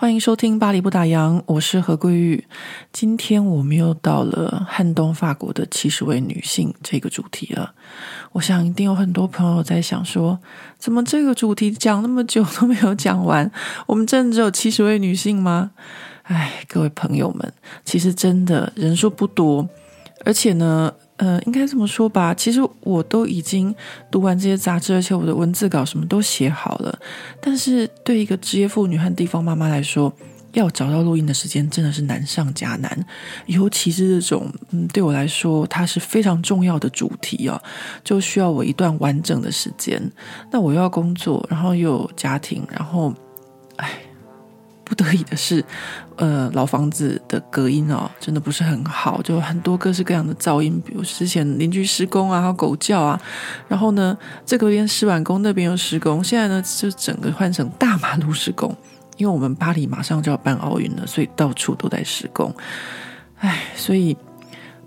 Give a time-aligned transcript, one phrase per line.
[0.00, 2.42] 欢迎收听《巴黎不打烊》，我是何桂玉。
[2.90, 7.74] 今天我们又到了撼动法国的七十位女性这个主题了。
[8.32, 10.38] 我想一定有很多朋友在想说，
[10.78, 13.52] 怎么这个主题讲那么久都没有讲完？
[13.86, 15.72] 我们真的只有七十位女性吗？
[16.22, 17.52] 哎，各位朋友们，
[17.84, 19.68] 其实真的人数不多，
[20.24, 20.90] 而且呢。
[21.20, 23.74] 呃，应该这么说吧，其实我都已经
[24.10, 26.98] 读完这些杂志，而且我的文字稿什么都写好了。
[27.42, 30.10] 但是对一个职业妇女和地方妈妈来说，
[30.52, 33.06] 要找到录音的时间真的是难上加难。
[33.44, 37.60] 尤其是这种，嗯，对我来说它是非常重要的主题啊，
[38.02, 40.00] 就需要我一段完整的时间。
[40.50, 43.12] 那我又要工作，然后又有家庭，然后，
[43.76, 44.09] 哎。
[44.90, 45.64] 不得已的是，
[46.18, 53.20] 呃，老房子的隔音哦，真的不是很好，就很多各式各样的噪音，比如之前邻居施工啊，还有狗叫啊，
[53.68, 58.76] 然后呢，这个边施完工，那边又施工，现在呢，就整个换成大马路施工，
[59.16, 62.52] 因为我们巴黎马上就要办奥运了，所以到处都在施工，
[63.38, 64.16] 唉，所以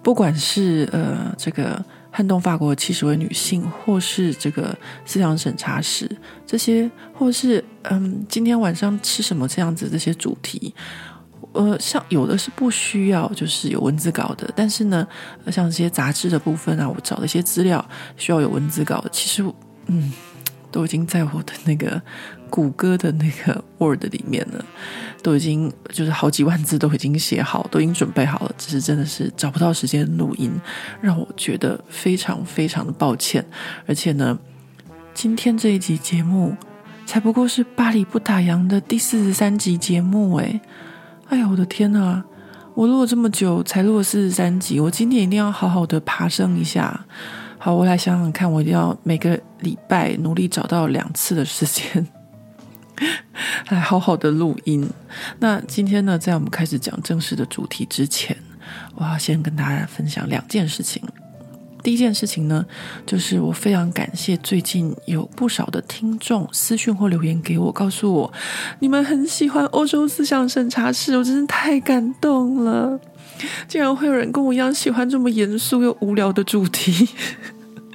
[0.03, 1.81] 不管是呃这个。
[2.15, 6.07] 撼动法国七十位女性，或是这个思想审查室，
[6.45, 10.71] 这些，或是嗯，今天晚上吃什么这样子这些主题，
[11.53, 15.07] 呃，像有的是不需要就是有文字稿的，但是呢，
[15.47, 17.83] 像这些杂志的部分啊，我找的一些资料
[18.15, 19.43] 需要有文字稿的，其实
[19.87, 20.13] 嗯，
[20.69, 21.99] 都已经在我的那个。
[22.53, 24.63] 谷歌的那个 Word 里面呢，
[25.23, 30.51] 都已经就是好几万字都已经写好，都已经准备好了，只是真的是找不到时间录音，
[31.01, 33.43] 让我觉得非常非常的抱歉。
[33.87, 34.37] 而且呢，
[35.15, 36.55] 今天这一集节目
[37.07, 40.61] 才不过是巴黎不打烊的第四十三集节目，诶，
[41.29, 42.23] 哎呀，我的天呐，
[42.75, 47.03] 我录了这么久才录了四十三集，我今天一定要好好的爬升一下。
[47.57, 52.07] 好，我来想想看，我一定要每个礼拜努力找到两次的时间。
[53.69, 54.89] 来好好的录音。
[55.39, 58.35] 那今天呢，在我们开始讲正式的主题之前，
[58.95, 61.01] 我要先跟大家分享两件事情。
[61.81, 62.65] 第一件事情呢，
[63.05, 68.33] 就是我非常感谢最近有不少的听众私讯或留言给我，告诉我
[68.79, 72.97] 你们很喜欢欧洲思想审查室，我真是太感动了。
[73.67, 77.09] 竟然会有人跟我一样喜欢这么严肃又无聊的主题。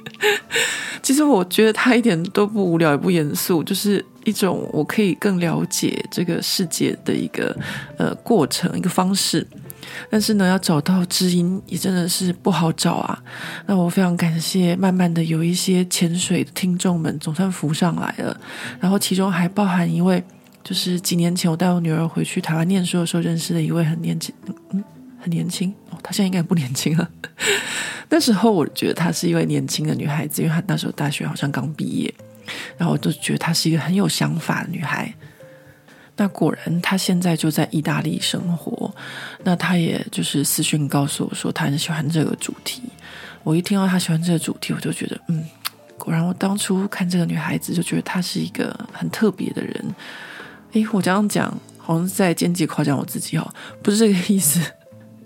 [1.01, 4.05] 其实我觉得他一点都不无聊也不严肃，就是。
[4.25, 7.55] 一种我可以更了解这个世界的一个
[7.97, 9.45] 呃过程，一个方式，
[10.09, 13.23] 但是呢，要找到知音也真的是不好找啊。
[13.65, 18.39] 那我非常感谢，慢慢的有一些潜水的听众们总算浮上来了，
[18.79, 20.23] 然后其中还包含一位，
[20.63, 24.35] 就是几年前我带我女儿回去台湾念书的时候认识的一位很年轻，
[24.71, 24.83] 嗯，
[25.19, 27.09] 很年轻哦，她现在应该不年轻了。
[28.09, 32.13] 那时候我觉得她是一位年轻的女孩子，因为她那时候大学好像刚毕业。
[32.77, 35.13] 然后我就觉得她是一个很有想法的女孩。
[36.15, 38.93] 那果然，她现在就在意大利生活。
[39.43, 42.83] 那她也就是私讯告诉我说，她很喜欢这个主题。
[43.43, 45.45] 我一听到她喜欢这个主题，我就觉得，嗯，
[45.97, 49.95] 果然，我当初看这个女孩子就觉得她是一个很特别的人。
[50.73, 54.59] 诶，我这样讲好像是在间接夸奖我自己哦，不是这个意思。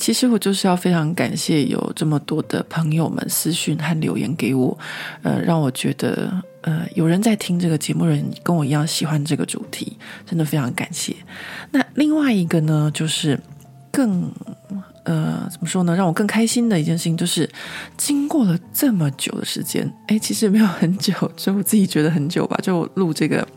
[0.03, 4.78] 其实我就是要非常感谢有这么多的朋友们私讯和留言给我，
[5.22, 11.16] 呃，让我觉得呃有人在听这个节目，人跟我一样喜欢这个主题，真的非常感谢。
[11.72, 13.40] 那另外一个呢，就是
[13.94, 14.30] 更
[15.06, 17.50] 呃怎么说呢，让我更开心的一件事情，就是
[17.96, 23.47] 经过了这么久的时间，诶，其实没有很久，就我自己觉得很久吧，就录这个。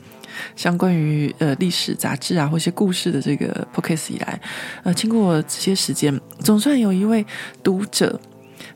[0.54, 4.40] 相关于呃历史杂志啊，或一些故事的这个 podcast 以来，
[4.82, 7.24] 呃，经过这些时间，总算有一位
[7.62, 8.20] 读者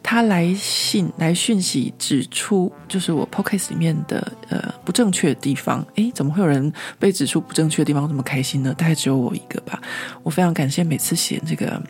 [0.02, 5.86] 他来信来讯息指出，就是我 podcast 里面的呃不正确的地方。
[5.96, 8.74] 诶，怎么会有人被指出不正确的地方这么开心呢？
[8.76, 9.80] 大概只有我一个吧。
[10.22, 11.82] 我非常感谢每次写这个。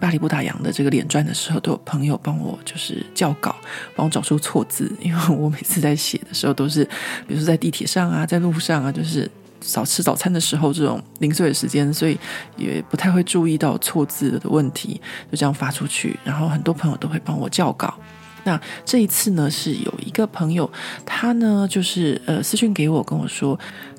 [0.00, 3.56] 巴黎不打烊的这个连专的时候，都有朋友帮我就是校稿，
[3.94, 6.84] 帮我找出错字，因为我每次在写的时候都是，
[7.26, 12.18] 比如说在地铁上啊，在路上啊，就是早吃早餐的时候这种零碎的时间，所以
[12.56, 15.00] 也不太会注意到错字的问题，
[15.30, 17.98] 就这样发出去，然后很多朋友都会帮我校稿，
[18.44, 20.70] 那这一次呢，是有一个朋友，
[21.04, 23.58] 他呢就是呃私讯给我，跟我说。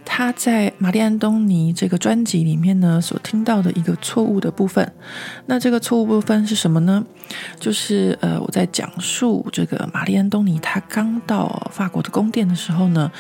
[0.10, 4.90] 他在玛丽·安东尼这个专辑里面呢，所听到的一个错误的部分。
[5.48, 7.06] 那这个错误部分是什么呢？
[7.60, 13.12] 就是呃，我在讲述这个玛丽·安东尼他刚到法国的宫殿的时候呢，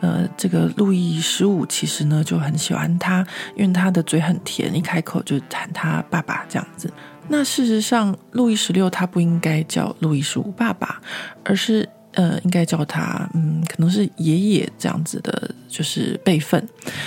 [0.00, 3.26] 呃，这个路易十五其实呢就很喜欢他，
[3.56, 6.90] 因为他的嘴很甜，一开口就喊他爸爸这样子。
[7.28, 11.02] 那事实上，路易十六他不应该叫路易十五爸爸，
[11.44, 11.88] 而是。
[12.16, 16.66] 呃，应该叫他，嗯，可能是爷爷这样子的，就是辈分，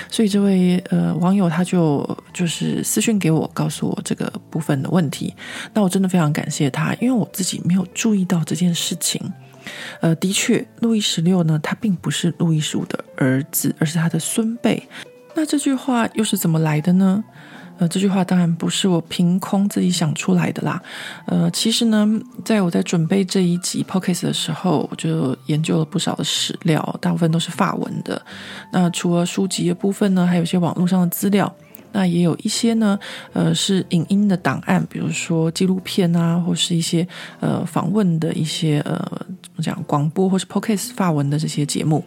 [0.09, 5.33] 所以这位呃网友他就就是私讯给我，告诉我这个部分的问题。
[5.73, 9.19] 那我真的非常感谢他，因为我自己没有注意到这件事情。
[9.99, 14.81] 呃，的确，路易十六呢，他并不是路易十五的儿子，而是他的孙辈。
[15.35, 17.23] 那这句话又是怎么来的呢？
[17.79, 20.81] 呃，这句话当然不是我凭空自己想出来的啦。
[21.25, 22.07] 呃，其实呢，
[22.45, 28.21] 在我在准备这一集 p o c a s t 的时候，我就研究了不少的史料，大部分都是法文的。
[28.71, 31.51] 那除了书籍的部分呢，还有一些网络上的资料。
[31.91, 32.99] 那也有一些呢，
[33.33, 37.07] 呃，是影音的档案，比如说纪录片啊，或是一些
[37.39, 38.93] 呃访问的一些呃
[39.41, 42.05] 怎么讲广播或是 podcast 法文的这些节目。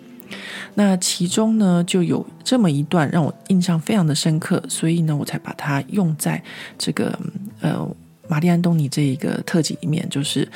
[0.75, 6.43] 那其中呢，就有这么一段让我印象非常的深刻，所以呢，我才把它用在
[6.79, 7.19] 这个
[7.61, 7.89] 呃
[8.29, 10.09] 玛丽安东尼这一个特辑里面。
[10.09, 10.49] 就是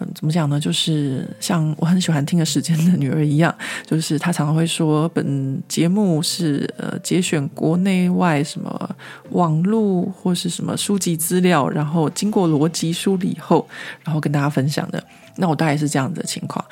[0.00, 0.58] 嗯，怎么讲呢？
[0.58, 3.54] 就是像我很喜欢听的《时间的女儿》一样，
[3.86, 8.96] 就是他常常会说，本节目是呃节选国内外什么
[9.30, 13.68] 网络或是什么书籍资料，然后经过逻辑梳理后，
[14.02, 15.02] 然后跟大家分享的。
[15.36, 16.64] 那我大概是这样子的情况。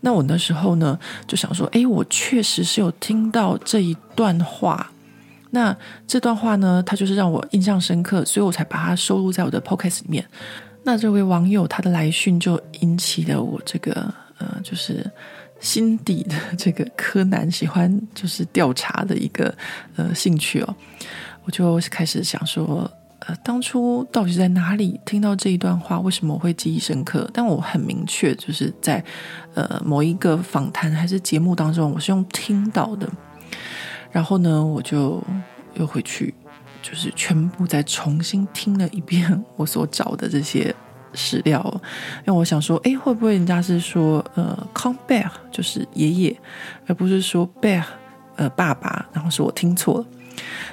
[0.00, 4.90] 那我那时候呢，就想说，诶，我确实是有听到这一段话。
[5.50, 5.76] 那
[6.06, 10.24] 这段话呢，它就是让我印象深刻，所以我才把它收录在我的 podcast 里面。
[10.84, 15.04] 那这位网友他的来讯就引起了我这个呃，就是
[15.60, 19.54] 心底的 这个柯南喜欢就是调查的一个
[19.96, 20.76] 呃兴趣哦。
[21.44, 22.90] 我就开始想说。
[23.26, 26.00] 呃，当初到底在哪里听到这一段话？
[26.00, 27.28] 为什么我会记忆深刻？
[27.34, 29.04] 但我很明确，就是在
[29.54, 33.06] 呃某一个访谈还是节目当中，我是用听到的。
[34.10, 35.22] 然后呢，我就
[35.74, 36.34] 又回去，
[36.80, 40.74] 就是全部再重新听了一遍我所找的这些
[41.12, 41.62] 史料，
[42.26, 46.40] 因为我想说，诶，会不会人家是说呃 compare 就是爷爷，
[46.86, 47.84] 而不是说 bear
[48.36, 49.06] 呃爸爸？
[49.12, 50.06] 然后是我听错了。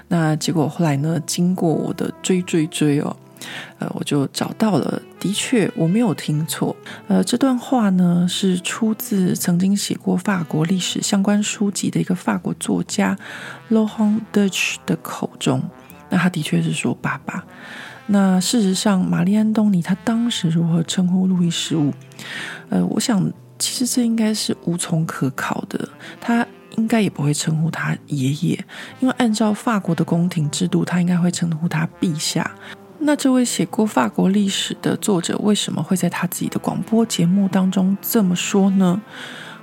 [0.09, 1.19] 那结果后来呢？
[1.25, 3.13] 经过我的追追追哦，
[3.77, 6.73] 呃，我就找到了，的确我没有听错。
[7.09, 13.17] 呃，这段话呢是出自曾经写过法国历史相关书籍的一个法国作家
[13.69, 15.61] Laurent Deutsch 的口中。
[16.09, 17.43] 那他的确是说爸爸。
[18.05, 21.91] 那事实上，玛丽安东尼他当时如何称呼路易十五？
[22.69, 23.29] 呃，我想
[23.59, 25.89] 其实这应该是无从可考的。
[26.21, 26.46] 他。
[26.77, 28.65] 应该也不会称呼他爷爷，
[28.99, 32.49] 因为按照法国的宫廷制度，他应该会称呼他陛下。
[32.99, 39.01] 那这位写过法国历史的作者，为什么会在他自己的广播节目当中这么说呢？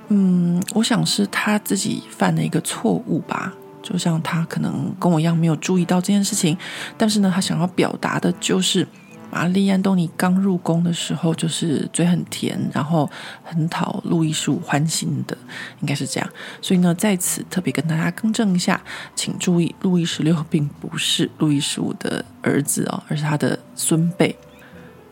[0.09, 3.53] 嗯，我想是他自己犯了一个错误吧。
[3.81, 6.57] 就像他可能跟我一样没有注意到这件事情，
[6.97, 8.87] 但是呢，他想要表达的就是。
[9.35, 13.11] 玛丽·安东尼刚入宫的时候，就是嘴很甜，然后
[13.43, 15.37] 很讨路易十五欢心的，
[15.81, 16.29] 应该是这样。
[16.61, 18.81] 所以呢，在此特别跟大家更正一下，
[19.13, 24.33] 请注意，路易十六并不是路易十五的儿子哦，而是他的孙辈。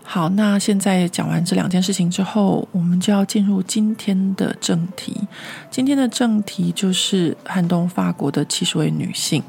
[0.05, 5.15] 好，那现在讲完这两件事情之后，我们就要进入今天的正题。
[5.71, 9.41] 今天的正题就是撼动法国的七十位女性。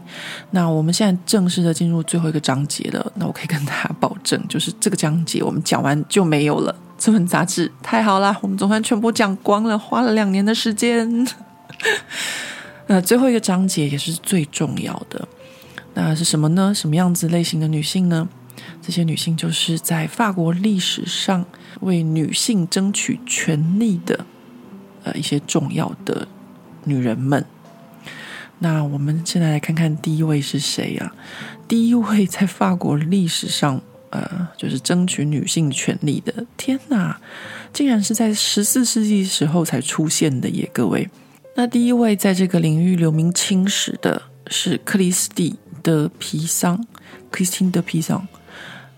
[0.52, 3.12] 那我们现在正式的进入最后一个章节了。
[3.16, 6.74] 那我可以跟大家保证，就是这个章节我们讲完就没有了。
[6.96, 11.26] 这本杂志太好了，我们总算全部讲光了，花了两年的时间。
[12.86, 15.28] 那最后一个章节也是最重要的，
[15.94, 16.72] 那是什么呢？
[16.74, 18.26] 什么样子类型的女性呢？
[18.86, 21.46] 这些女性就是在法国历史上
[21.80, 24.26] 为女性争取权利的，
[25.04, 26.28] 呃，一些重要的
[26.84, 27.46] 女人们。
[28.58, 31.14] 那我们现在来看看第一位是谁啊？
[31.66, 36.44] 第一位在法国历史上，呃，就是争取女性权利的。
[36.58, 37.18] 天哪，
[37.72, 41.08] 竟然是在十四世纪时候才出现的耶，各位。
[41.56, 46.76] 那第一位在这个领域留名青史的是克里斯蒂德皮桑，
[47.30, 48.28] 克里斯汀德皮桑。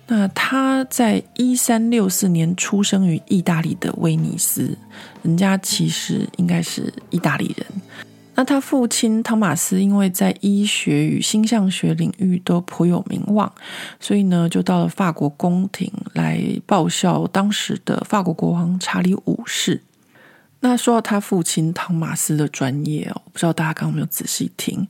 [0.08, 4.78] 那他在一三六四年出生于意大利的威尼斯，
[5.22, 7.66] 人家其实应该是意大利人。
[8.36, 13.50] 那他父亲汤马斯因为在医学与星象学领域都颇有名望，
[13.98, 19.82] 所以呢，就到了法国宫廷来报效当时的法国国王查理五世。
[20.60, 24.86] 那说到他父亲汤马斯的专业哦，不知道大家刚刚有没有仔细听？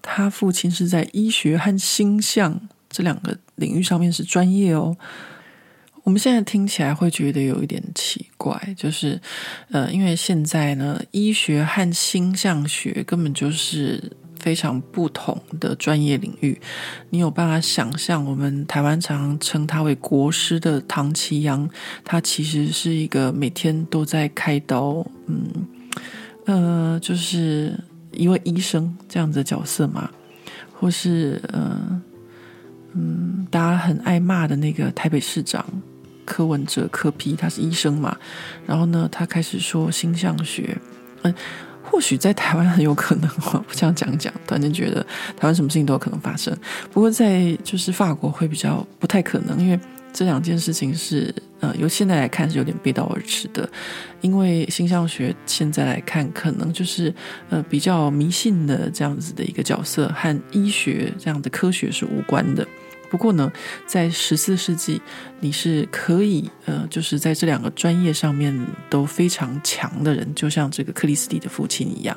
[0.00, 2.60] 他父亲是在医学和星象
[2.96, 4.96] 这两个领域上面是专业哦。
[6.02, 9.20] 我们现在听起来会觉得有一点奇怪，就是，
[9.70, 14.10] 呃，因为现在呢，医学和星象学根本就是
[14.40, 16.58] 非常不同的专业领域。
[17.10, 21.68] 你有办法想象，我们台湾常称他为国师的唐綺阳，
[22.02, 25.66] 他其实是一个每天都在开刀，嗯，
[26.46, 27.78] 呃，就是
[28.12, 30.08] 一位医生这样子的角色嘛，
[30.72, 32.00] 或是，呃，
[32.96, 35.64] 嗯，大家很爱骂的那个台北市长。
[36.28, 38.16] 柯文哲、柯 P，他是医生嘛，
[38.66, 40.76] 然后呢，他开始说星象学，
[41.22, 41.32] 嗯，
[41.84, 45.00] 或许在台湾很有可能，我这样讲讲，突然间觉得
[45.36, 46.52] 台湾什么事情都有可能发生。
[46.92, 49.78] 不过在就是法国会比较不太可能，因为
[50.12, 53.70] 这两件事情是呃由现在来看是有点背道而驰的，
[54.20, 57.14] 因为星象学现在来看可能就是
[57.50, 62.66] 呃比较迷信的这样子的一个角色，和医学这样的科学是无关的。
[63.16, 63.50] 不过呢，
[63.86, 65.00] 在十四世纪，
[65.40, 68.54] 你是可以呃，就是在这两个专业上面
[68.90, 72.14] 都非常强的人，就像这个克里斯蒂的父亲一样。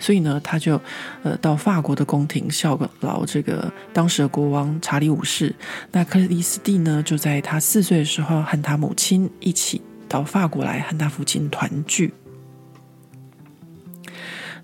[0.00, 0.80] 所以呢，他就
[1.22, 5.54] 呃到法国的宫廷效劳这个当时的国王查理五世。
[5.92, 12.12] 那克里斯蒂呢，就在他四岁的时候和他母亲一起到法国来和他父亲团聚。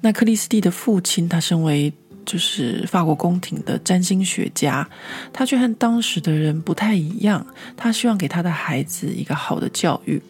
[0.00, 1.92] 那克里斯蒂的父亲，他身为
[2.24, 4.88] 就是法国宫廷的占星学家，
[5.32, 7.46] 他却和当时的人不太一样。
[7.76, 10.22] 他希望给他的孩子一个好的教育。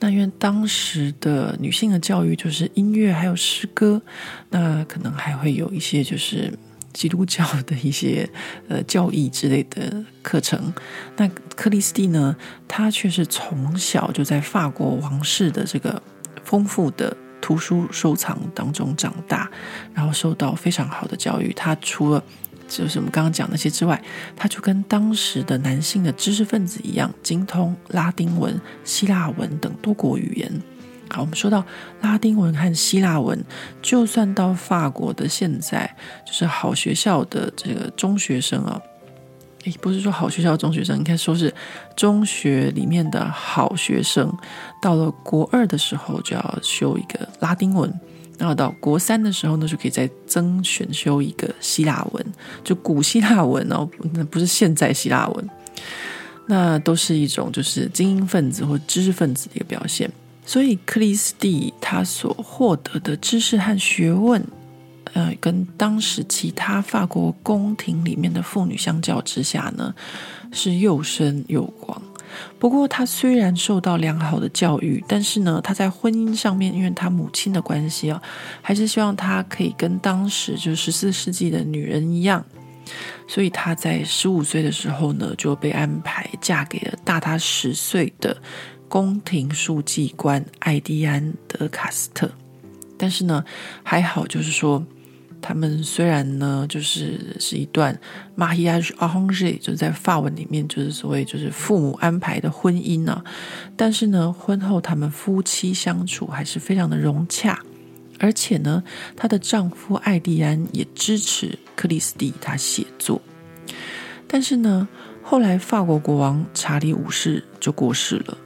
[0.00, 4.02] 那因为当时的女性的教育就是音乐还有诗歌，
[4.50, 6.52] 那可能还会有一些就是
[6.92, 8.28] 基督教的一些
[8.68, 10.72] 呃教义之类的课程。
[11.16, 16.02] 那克里斯蒂呢，他却是从小就在法国王室的这个
[16.42, 17.16] 丰富的。
[17.44, 19.50] 图书收藏当中长大，
[19.92, 21.52] 然后受到非常好的教育。
[21.52, 22.24] 他除了
[22.66, 24.02] 就是我们刚刚讲那些之外，
[24.34, 30.50] 他就跟当时的男性的知识分子一样，精通拉丁文、希腊文等多国语言。
[31.10, 31.62] 好，我们说到
[32.00, 33.38] 拉丁文和希腊文，
[33.82, 35.94] 就算到法国的现在，
[36.26, 38.80] 就是好学校的这个中学生啊。
[39.64, 41.52] 诶，不是说好学校中学生，应该说是
[41.96, 44.30] 中学里面的好学生，
[44.80, 47.92] 到了国二的时候就要修一个拉丁文，
[48.38, 52.24] 然后到国三的时候呢，就可以再增选修一个希腊文，
[52.62, 55.50] 就古希腊文哦，那不是现在希腊文，
[56.46, 60.10] 那都是一种就是精英分子或知识分子的一个表现。
[60.44, 64.44] 所以克里斯蒂他所获得的知识和学问。
[65.14, 69.94] 呃，跟当时其他法国宫廷里面的妇女相较之下呢，
[70.50, 72.02] 是又深又广。
[72.58, 78.20] 不过，她虽然受到良好的教育，但是呢，她在婚姻上面，因为她母亲的关系啊，
[78.60, 82.44] 还是希望她可以跟当时就十四世纪的女人一样。
[83.28, 88.36] 所以，她在十五岁的时候呢，就被安排嫁给了大她十岁的
[88.88, 92.28] 宫廷书记官艾蒂安·德卡斯特。
[92.98, 93.44] 但是呢，
[93.84, 94.84] 还好，就是说。
[95.46, 97.94] 他们虽然呢，就是是一段
[98.34, 103.22] mariage arrangé，就是在法文里面就是所谓就是父母安排的婚姻啊，
[103.76, 107.60] 但是呢，婚后他们夫妻相处还是非常的融洽，
[108.18, 108.82] 而且呢，
[109.14, 113.20] 她的丈夫艾蒂安也支持克里斯蒂她写作，
[114.26, 114.88] 但是呢，
[115.22, 118.38] 后来法国国王查理五世就过世了，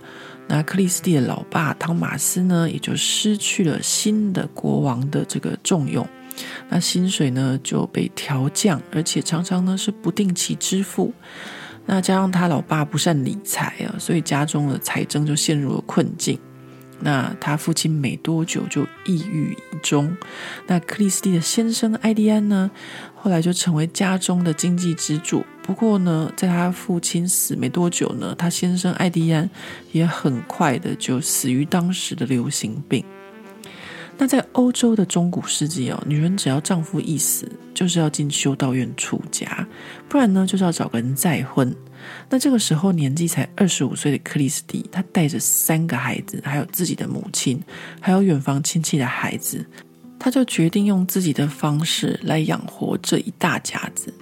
[0.48, 6.04] 那克里斯蒂的老爸汤马斯呢，也就失去了新的国王的这个重用。
[6.68, 11.12] 那薪水呢就被调降，而且常常呢是不定期支付。
[11.86, 16.38] 那加上他老爸不善理财啊，所以家中的财政就陷入了困境。
[17.00, 20.14] 那他父亲没多久就抑郁以终。
[20.66, 22.68] 那克里斯蒂的先生艾迪安呢，
[23.14, 25.46] 后来就成为家中的经济支柱。
[25.62, 29.48] 不过呢，在他父亲死没多久呢，他先生艾迪安
[29.92, 33.04] 也很快的就死于当时的流行病。
[34.20, 39.64] 那在欧洲的中古世纪哦，女人只要丈夫一死，就是要进修道院出家，
[40.08, 41.72] 不然呢，就是要找个人再婚。
[42.28, 47.62] 那这个时候年纪才二十五岁的克里斯蒂，她带着三个孩子，还有自己的母亲，
[48.00, 49.64] 还有远房亲戚的孩子，
[50.18, 54.12] 她就决定用自己的方式来养活这一大家子。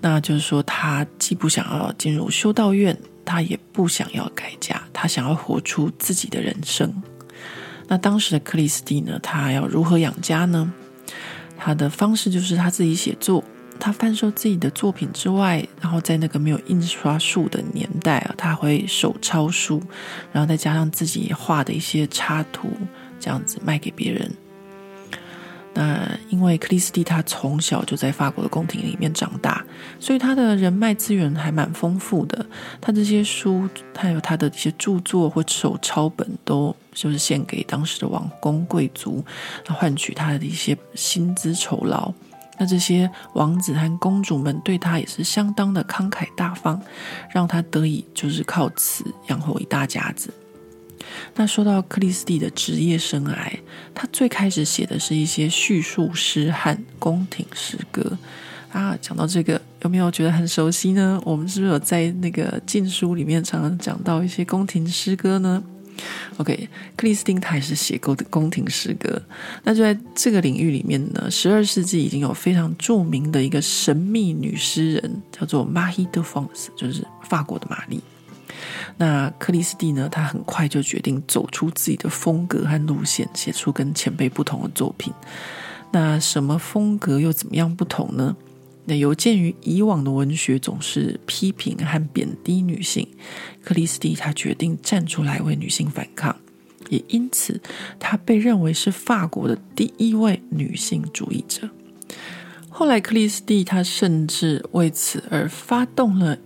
[0.00, 7.02] 那就是说，她既不想要进入修道院，她也不想要改嫁，她想要活出自己的人生。
[7.88, 10.72] 那当时的克里斯蒂呢，他要如何养家呢？
[11.56, 13.42] 他的方式就是他自己写作，
[13.78, 19.82] 他贩售自己的作品之外，然后在那个没有印刷术的年代啊，他会手抄书，
[20.32, 22.68] 然后再加上自己画的一些插图，
[23.20, 24.30] 这样子卖给别人。
[25.74, 29.64] 那因为克里斯蒂他从小就在法国的宫廷里面长大，
[29.98, 32.46] 所以他的人脉资源还蛮丰富的。
[32.80, 39.24] 他这些书，还有他的一些著作或手抄本，都就是献给当时的王公贵族，
[39.66, 42.12] 来换取他的一些薪资酬劳。
[42.56, 46.80] 那这些王子和公主们对他也是相当的慷慨大方，
[47.28, 50.32] 让他得以就是靠此养活一大家子。
[51.34, 53.52] 那说到克里斯蒂的职业生涯，
[53.94, 58.16] 他最开始写的是一些叙述诗和宫廷诗歌
[58.72, 58.96] 啊。
[59.00, 61.20] 讲到这个，有没有觉得很熟悉呢？
[61.24, 65.62] 我们是不是有在那个禁书里面常常讲到一些宫廷诗歌呢
[66.38, 69.22] ？OK，克里斯汀他也是写过的宫廷诗歌。
[69.62, 78.00] 那就在这个领域里面呢，十二世纪已经有非常著名的一个神秘女诗人，叫做玛丽德凤斯，就是法国的玛丽。
[78.96, 80.08] 那克里斯蒂呢？
[80.10, 85.12] 他很快就决定走出自己的风格和路线，写出跟前辈不同的作品。
[85.92, 88.36] 那什么风格又怎么样不同呢？
[88.86, 93.08] 那有鉴于以往的文学总是批评和贬低女性，
[93.62, 96.36] 克里斯蒂他决定站出来为女性反抗，
[96.90, 97.60] 也因此
[97.98, 101.70] 他被认为是法国的第一位女性主义者。
[102.68, 106.36] 后来，克里斯蒂他甚至为此而发动了。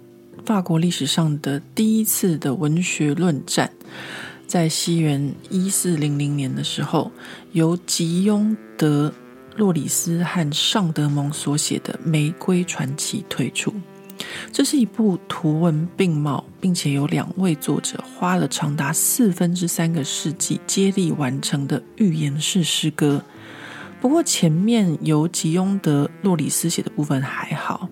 [0.48, 3.70] 法国历史上的第一次的文学论战，
[4.46, 7.12] 在西元一四零零年的时候，
[7.52, 9.12] 由吉雍德·
[9.58, 13.74] 洛里斯和尚德蒙所写的《玫瑰传奇》推出。
[14.50, 23.22] 这是一部图文并茂，并且有两位作者花了长达四分之三个世纪接力完成的寓言式诗歌。
[24.00, 27.90] 不过，前面由吉雍德·洛里斯写的部分还好。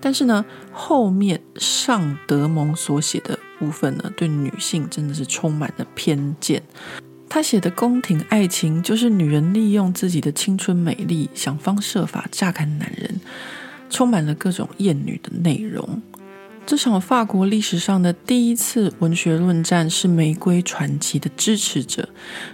[0.00, 6.62] 但是呢，后面尚德蒙所写的部分呢，对女性真的是充满了偏见。
[7.28, 13.20] 他写的宫廷爱情，就是女人利用自己的青春美丽，想方设法榨干男人，
[13.88, 16.02] 充满了各种厌女的内容。
[16.66, 22.08] 这场法国历史上的第一次文学论战，是《玫瑰传奇》的支持者，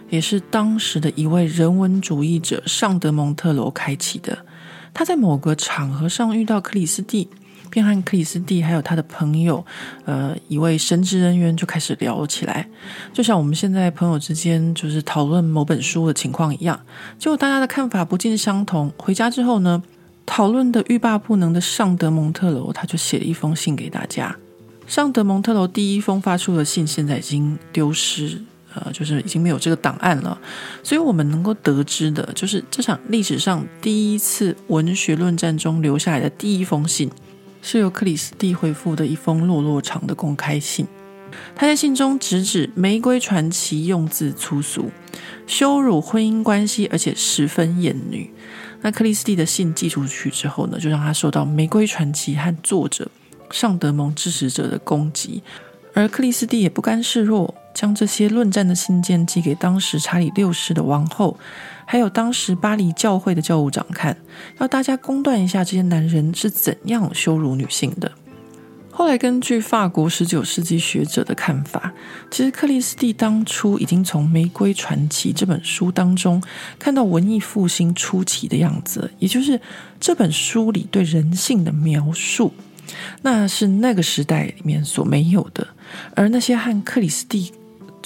[0.08, 4.45] 也是当时的一位人文主义者尚德蒙特罗开启的。
[4.96, 7.28] 他在某个场合上遇到克里斯蒂，
[7.68, 9.62] 便和克里斯蒂还有他的朋友，
[10.06, 12.66] 呃，一位神职人员就开始聊起来，
[13.12, 16.80] 就像我们现在朋友之间就是讨论某本书的情况一样。
[17.18, 19.82] 结果大家的看法不尽相同，回家之后呢，
[20.24, 24.34] 讨论的欲罢不能的尚德蒙特楼，他就写了一封信给大家。
[24.86, 28.40] 尚德蒙特楼第一封发出的信现在已经丢失。
[28.76, 30.38] 呃，就是已经没有这个档案了，
[30.82, 37.10] 所以我们能够得知的，就是这场历史上第一次文学论战中留下来的第一封信，
[37.62, 40.86] 是由克里斯蒂回复的一封落落长的公开信。
[41.54, 44.90] 他在信中直指《玫瑰传奇》用字粗俗，
[45.46, 48.30] 羞辱婚姻关系，而且十分厌女。
[48.82, 53.10] 那克里斯蒂的信寄出去之后呢，就让他受到《玫瑰传奇》和作者
[53.50, 55.42] 尚德蒙支持者的攻击，
[55.94, 57.54] 而克里斯蒂也不甘示弱。
[57.76, 61.38] 将这些论战的信件寄给当时查理六世的王后，
[61.84, 64.16] 还有当时巴黎教会的教务长看，
[64.58, 68.10] 要大家公断一下这些男人是怎样羞辱女性的。
[68.90, 71.92] 后来根据法国十九世纪学者的看法，
[72.30, 76.42] 其实克里斯蒂当初已经从《玫瑰传奇》这本书当中
[76.78, 79.60] 看到文艺复兴初期的样子，也就是
[80.00, 82.54] 这本书里对人性的描述，
[83.20, 85.68] 那是那个时代里面所没有的，
[86.14, 87.52] 而那些和克里斯蒂。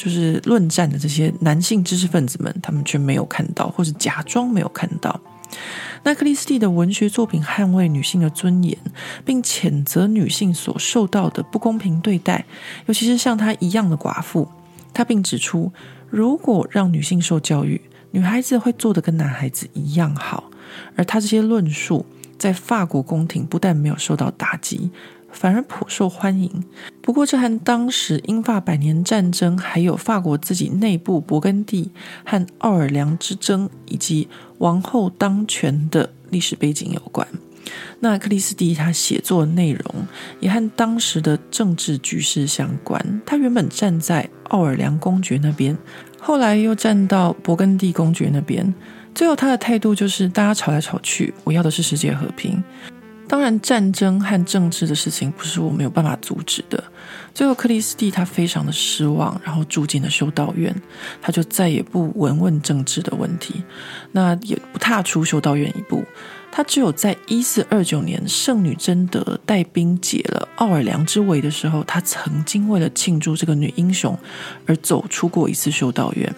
[0.02, 5.20] 就是论战的这些男性知识分子们，他们却没有看到，或是假装没有看到。
[6.04, 8.78] 那克里斯蒂的文学作品捍卫女性的尊严，
[9.26, 12.46] 并谴责女性所受到的不公平对待，
[12.86, 14.48] 尤其是像她一样的寡妇。
[14.94, 15.70] 她并指出，
[16.08, 17.78] 如果让女性受教育，
[18.12, 20.44] 女孩子会做得跟男孩子一样好。
[20.96, 22.06] 而她这些论述
[22.38, 24.90] 在法国宫廷不但没有受到打击。
[25.32, 26.50] 反而颇受欢迎。
[27.00, 31.90] 不过，这和当时英法百年战争，还有法国自己内部勃艮第
[32.24, 37.26] 和奥尔良之争，以及王后当权的历史背景有关。
[38.00, 39.94] 那克里斯蒂他写作的内容
[40.40, 43.22] 也和当时的政治局势相关。
[43.24, 45.76] 他原本站在奥尔良公爵那边，
[46.18, 48.74] 后来又站到勃艮第公爵那边。
[49.14, 52.62] 最后，他的态度就是：大家吵来吵去，我要的是世界和平。
[53.30, 56.82] 当然，战争和政治的事情不是我没有办法阻止的。
[57.32, 60.74] 最后，克里斯蒂他非常的失望，然后住进了修道院，
[61.22, 63.62] 他就再也不闻问政治的问题，
[64.10, 66.04] 那也不踏出修道院一步。
[66.50, 74.18] 他只有在一四二九年，圣女贞德带兵解了奥尔良之围的时候，他曾经为了庆祝这个女英雄
[74.66, 76.34] 而走出过一次修道院。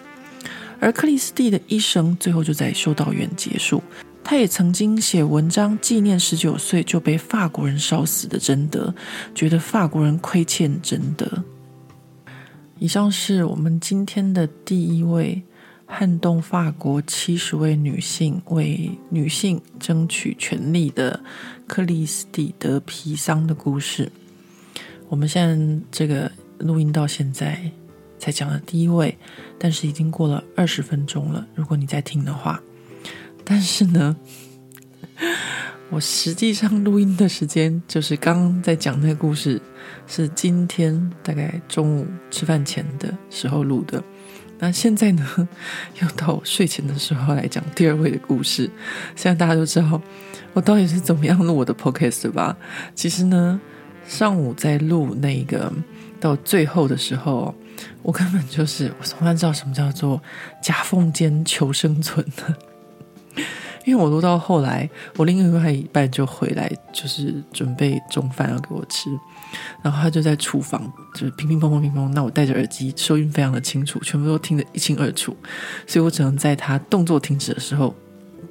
[0.79, 3.81] 而克里斯蒂的一生最后就在修道院结束。
[4.23, 8.95] 他也曾经写文章纪念十九岁就被法国人烧死的贞德，
[9.35, 11.43] 觉得法国人亏欠贞德。
[12.79, 15.43] 以上是我们今天的第一位
[15.85, 21.19] 撼动法国七十位女性为女性争取权利的
[21.67, 24.11] 克里斯蒂德皮桑的故事。
[25.09, 27.59] 我们现在这个录音到现在
[28.17, 29.15] 才讲了第一位，
[29.59, 31.45] 但是已经过了二十分钟了。
[31.53, 32.59] 如果你在听的话。
[33.45, 34.15] 但是呢，
[35.89, 39.61] 我实际上录音的时间就是刚刚在讲那个故事，
[40.07, 44.03] 是今天大概中午吃饭前的时候录的。
[44.59, 45.47] 那现在呢，
[46.01, 48.69] 又到睡前的时候来讲第二位的故事。
[49.15, 50.01] 现在大家都知道
[50.53, 52.55] 我到底是怎么样录我的 podcast 吧？
[52.95, 53.59] 其实呢，
[54.07, 55.71] 上午在录那个
[56.17, 57.53] 到最后的时候，
[58.03, 60.21] 我根本就是我从来知道什么叫做
[60.61, 62.72] 夹缝间求生存的。
[63.85, 69.09] 因为我录到后来，我另外一半就回来，就是准备中饭要给我吃，
[69.81, 72.07] 然后他就在厨房，就是乒乒乓乓乒乓。
[72.13, 75.35] 那我戴着耳机，收音非常的清楚，全部都听得一清二楚，
[75.85, 77.93] 所以我只能在他动作停止的时候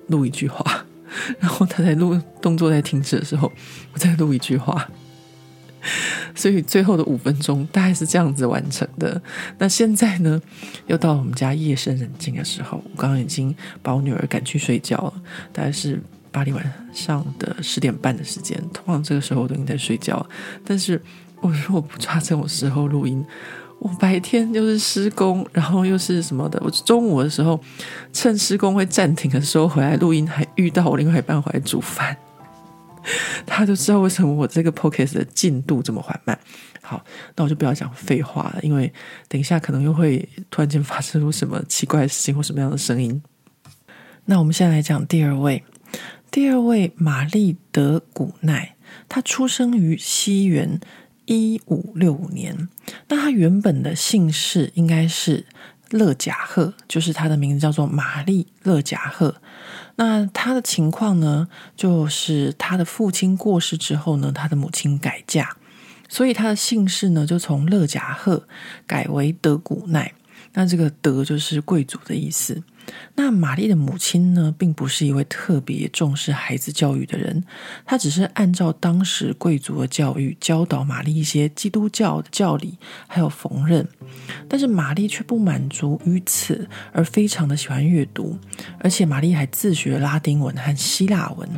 [0.09, 0.85] 录一句话，
[1.39, 3.51] 然后他在录动作在停止的时候，
[3.95, 4.89] 我再录一句话。
[6.35, 9.21] 所以最后的五分钟大概是这样子完成的。
[9.59, 10.41] 那现在呢，
[10.87, 12.83] 又到了我们家夜深人静的时候。
[12.85, 15.15] 我刚刚已经把我女儿赶去睡觉了，
[15.53, 18.59] 大概是巴黎晚上的十点半的时间。
[18.73, 20.25] 通常这个时候我都已经在睡觉，
[20.65, 21.01] 但是
[21.41, 23.25] 我如果不抓这种时候录音，
[23.79, 26.61] 我白天又是施工，然后又是什么的。
[26.65, 27.61] 我中午的时候
[28.13, 32.17] 趁施工会暂停的时候回来录音，还遇到我另外一半回来煮饭。
[33.47, 36.39] 他就知道为什么我这个 podcast 的进度这么缓慢。
[36.81, 37.05] 好，
[37.37, 38.93] 那我就不要讲废话了，因为
[39.29, 43.23] 等一下可能又会突然间发生出什么奇怪的事情或什么样的声音。
[44.25, 45.65] 那我们现在来讲第二位，
[46.31, 48.75] 第二位玛丽德古奈，
[49.09, 50.81] 她出生于西元
[51.27, 52.69] 一五六五年。
[53.09, 55.47] 那她原本的姓氏应该是
[55.91, 59.37] 勒贾赫，就是她的名字叫做玛丽勒贾赫。
[59.97, 65.57] 那他的情况呢，就是他的父亲过世之后呢，他的母亲改嫁，
[66.09, 68.47] 所以他的姓氏呢就从勒贾赫
[68.87, 70.13] 改为德古奈。
[70.55, 72.63] 那这个“德”就是贵族的意思。
[73.15, 77.45] 那玛丽的母亲呢，并不是一位特别重视孩子教育的人，
[77.85, 83.87] 她只是按照当时贵族的教育教导玛丽一些基督教的教理，还有缝纫。
[84.49, 88.39] 但是玛丽却不满足于此，而非常的喜欢阅读，
[88.81, 91.49] 而且玛丽还自学拉丁文和希腊文。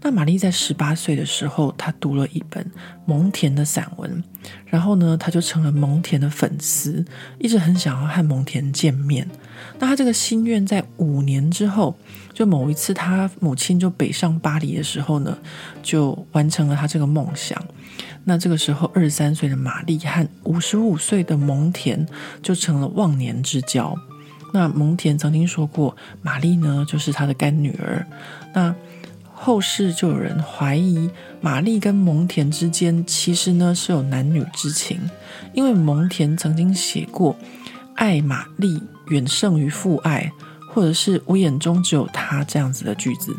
[0.00, 2.70] 那玛丽在十八岁的时候，她读了一本
[3.04, 4.22] 蒙田的散文，
[4.66, 7.04] 然后呢，她就成了蒙田的粉丝，
[7.40, 9.28] 一直很想要和蒙田见面。
[9.78, 11.94] 那他这个心愿在五年之后，
[12.32, 15.36] 就某一次他母亲就北上巴黎的时候呢，
[15.82, 17.62] 就完成了他这个梦想。
[18.24, 22.06] 那这个时候，二十三岁的玛丽和五十五岁的蒙田
[22.42, 23.96] 就成了忘年之交。
[24.52, 28.06] 那蒙田曾经说过，玛丽呢就是他的干女儿。
[28.54, 28.74] 那
[29.32, 31.10] 后世就有人怀疑
[31.40, 34.98] 玛丽跟蒙田之间其实呢是有男女之情，
[35.52, 37.36] 因为蒙田曾经写过
[37.94, 40.30] “爱玛丽远胜于父爱”
[40.72, 43.34] 或者是“我眼中只有他”这样子的句子。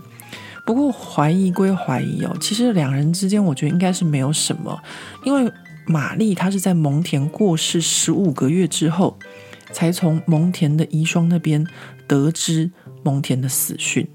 [0.65, 4.77] 不过怀疑归怀疑哦，其实两人之间我觉得应该是没有什么，
[5.23, 5.51] 因为
[5.85, 9.17] 玛丽她是在蒙田过世十五个月之后，
[9.71, 11.65] 才从蒙田的遗孀那边
[12.05, 12.69] 得知
[13.03, 14.05] 蒙田的死讯。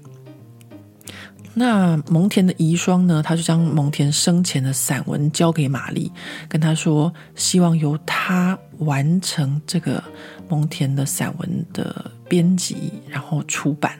[1.55, 6.11] 那蒙田的遗孀呢，他就将蒙田生前的散文交给玛丽，
[6.49, 10.03] 跟他说，希望由他完成这个
[10.49, 13.97] 蒙田的散文的编辑，然后出版。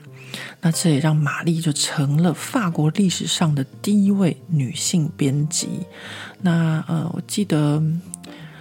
[0.60, 5.68] 那这也让玛丽就成了法国历史上的第一位女性编辑。
[6.42, 7.80] 那呃，我记得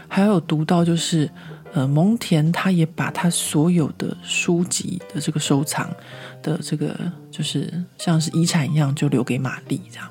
[0.07, 1.29] 还有读到就是。
[1.73, 5.89] 呃，蒙田他也把他所有的书籍的这个收藏
[6.41, 6.95] 的这个，
[7.31, 10.07] 就是像是遗产一样，就留给玛丽这样。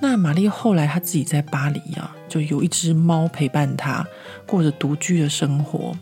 [0.00, 4.06] 那玛丽后来她自己在巴黎啊，就有一只猫陪伴她，
[4.46, 5.92] 过着独居的生活。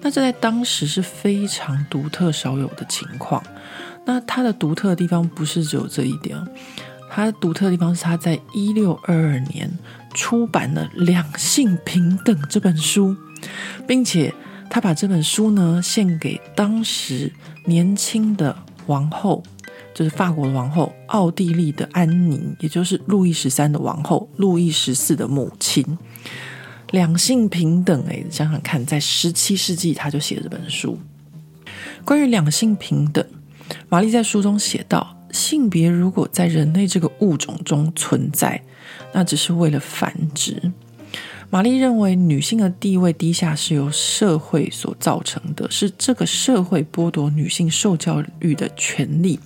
[0.00, 3.42] 那这在当时是非常独特少有的情况。
[4.06, 6.38] 那它的独特的地方不是只有这一点，
[7.10, 9.68] 它独特的地方是，它在一六二二年
[10.14, 13.16] 出版了《两性平等》这本书，
[13.86, 14.32] 并且
[14.68, 17.32] 他把这本书呢献给当时
[17.64, 19.42] 年轻的王后，
[19.94, 25.98] 就是法国的王后奥地利的安妮，也就是路易十三的王后，路易十四的母亲。
[26.90, 30.98] 两性平等，哎，想想看，在十七世纪他就写了这本书。
[32.04, 33.24] 关于两性平等，
[33.88, 38.60] 玛丽在书中写道：性别如果在人类这个物种中存在，
[39.12, 40.72] 那只是为了繁殖。
[41.52, 49.38] 玛丽认为，女性的地位低下是由社会所造成的，是这个社会剥夺女性受教育的权利，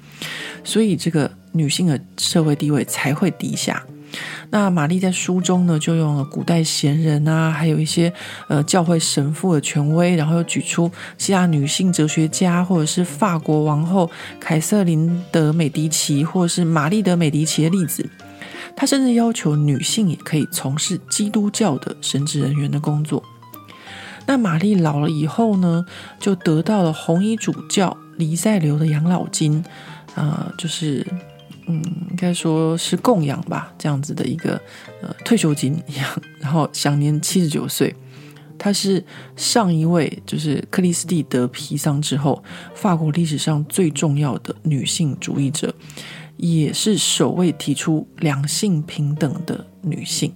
[0.62, 3.83] 所以这个女性的社会地位才会低下。
[4.51, 8.12] 那玛丽在书中呢，就用了古代贤人啊，还有一些
[8.49, 18.09] 呃教会神父的权威，然后又举出希腊女性哲学家，或者是法国王后凯瑟琳德美第奇，或者是玛丽德美第奇的例子。
[18.77, 23.23] 他甚至要求女性也可以从事基督教的神职人员的工作。
[24.27, 25.85] 那玛丽老了以后呢，
[26.19, 29.65] 就得到了红衣主教黎塞留的养老金，
[30.15, 31.07] 啊、呃，就是。
[31.67, 34.61] 嗯，应该说是供养吧，这样子的一个
[35.01, 36.07] 呃退休金一样，
[36.39, 37.97] 然后享年七十九岁。
[38.59, 39.03] 她是
[39.35, 45.75] 上一位，就是克里斯蒂德皮桑之后，法国历史上最重要的女性主义者，
[46.37, 50.35] 也是首位提出两性平等的女性。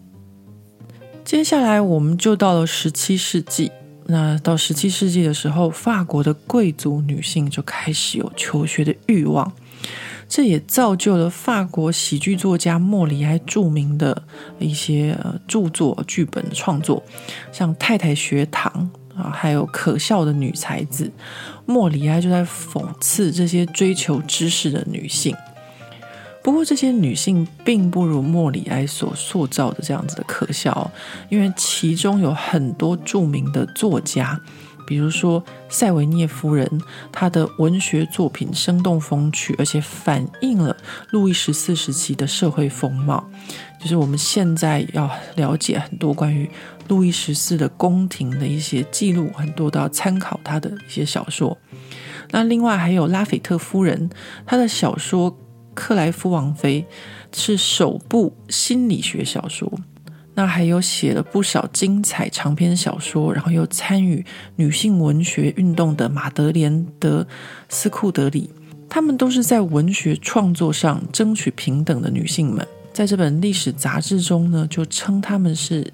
[1.25, 3.71] 接下来我们就到了十七世纪，
[4.07, 9.53] 那到十七世纪的时候，法国的贵族女性就开始有求学的欲望。
[10.29, 14.23] 这也造就了法国喜剧作家莫里埃著名的
[14.59, 17.03] 一些著作、剧本创作，
[17.51, 21.05] 像《太太学堂》啊，还有《可笑的女才子》。
[21.65, 25.35] 莫里埃就在讽刺这些追求知识的女性。
[26.49, 30.91] 不过，这些女性并不如莫里埃所塑造的这样子的可笑，
[31.29, 34.41] 因为其中有很多著名的作家。
[34.87, 36.67] 比如说塞维涅夫人，
[37.13, 40.75] 她的文学作品生动风趣，而且反映了
[41.11, 43.23] 路易十四时期的社会风貌。
[43.79, 46.51] 就是我们现在要了解很多关于
[46.89, 51.59] 路易十四的宫廷的一些记录，很多都要参考他的一些小说。
[52.31, 54.09] 那另外还有拉斐特夫人，
[54.47, 55.31] 她的小说
[55.79, 56.85] 《克莱夫王妃》
[57.41, 59.73] 是首部心理学小说。
[60.35, 64.25] 那还有写了不少精彩长篇小说，然后又参与
[64.57, 67.25] 女性文学运动的玛德莲德
[67.69, 68.51] 斯库德里，
[68.89, 72.67] 她们都是在文学创作上争取平等的女性们。
[72.93, 75.93] 在这本历史杂志中呢，就称她们是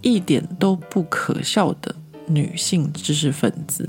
[0.00, 1.92] 一点都不可笑的
[2.26, 3.88] 女性知识分子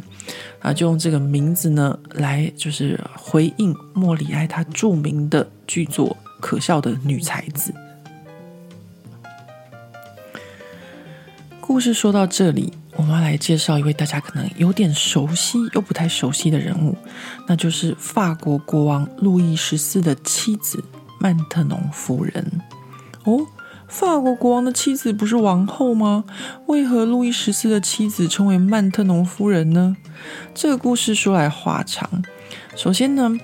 [0.59, 6.09] 啊，就用这个名字呢来就是回应莫里埃他著名的剧作
[6.41, 7.71] 《可笑的女才子》。
[11.61, 16.95] 故事说到这里，我们要来介绍一位大家可能有点熟悉又不太熟悉的人物，
[17.47, 20.83] 那就是法国国王路易十四的妻子
[21.19, 22.61] 曼特农夫人。
[23.23, 23.39] 哦，
[23.87, 26.25] 法国国王的妻子不是王后吗？
[26.67, 29.95] 为何路易十四的妻子称为曼特农夫人呢？
[30.53, 32.23] 这个故事说来话长。
[32.75, 33.37] 首先呢，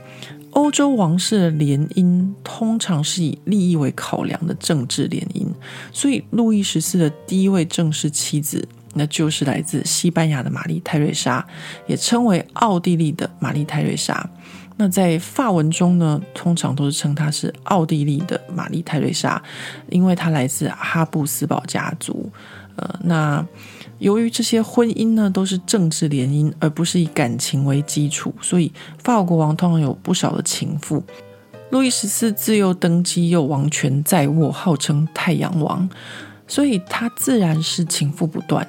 [0.51, 5.47] 欧洲王室的联姻通常是以利益为考量的政治联姻，
[5.93, 11.45] 所以路易十四的第一位正式妻子，那就是来自西班牙的玛丽泰瑞莎，
[11.87, 14.29] 也称为奥地利的玛丽泰瑞莎。
[14.77, 19.41] 那在法文中呢，通常都是称她是奥地利的玛丽泰瑞莎，
[19.89, 22.29] 因为她来自哈布斯堡家族。
[22.75, 23.45] 呃，那。
[23.99, 31.03] 由于这些婚姻呢，都是政治联姻，而不是以感情为基础，所以法国国王通常有不少的情妇。
[31.69, 35.87] 路易十四自幼登基，又王权在握，号称太阳王，
[36.47, 38.67] 所以他自然是情妇不断。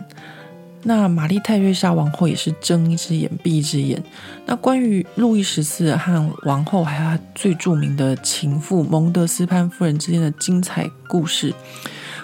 [0.84, 4.02] 那玛丽泰瑞莎王后也是睁一只眼闭一只眼。
[4.46, 11.54] 那关于路易十四和王后，还有他最著名的情妇蒙德斯潘夫人之间的精彩故事。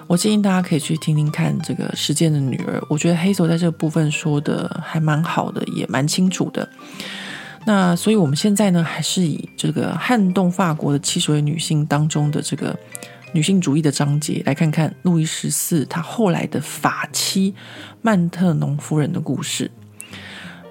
[0.07, 6.67] 我建议大家可以去听听看这个《时间的女儿》，我觉得黑手在这个部分说的还蛮好的，也蛮清楚的。
[7.67, 12.75] 那所以我们现在呢，还是以这个撼动法国的七十位女性当中的这个
[13.33, 17.55] 女性主义的章节，来看看路易十四他后来的法妻
[18.01, 19.71] 曼特农夫人的故事。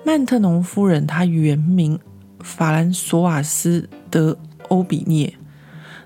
[0.04, 2.00] 曼特农夫人她原名
[2.40, 4.38] 法兰索瓦斯德
[4.70, 5.34] 欧比涅。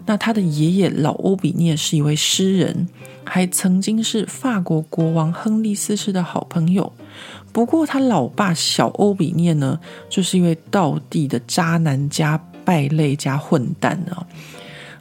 [0.07, 2.87] 那他的爷爷老欧比涅是一位诗人，
[3.23, 6.91] 还曾经是法国国王亨利四世的好朋友。
[7.53, 12.35] 不过他老爸小欧比涅呢，就是一位道地的渣男加
[12.65, 14.25] 败类加混蛋啊。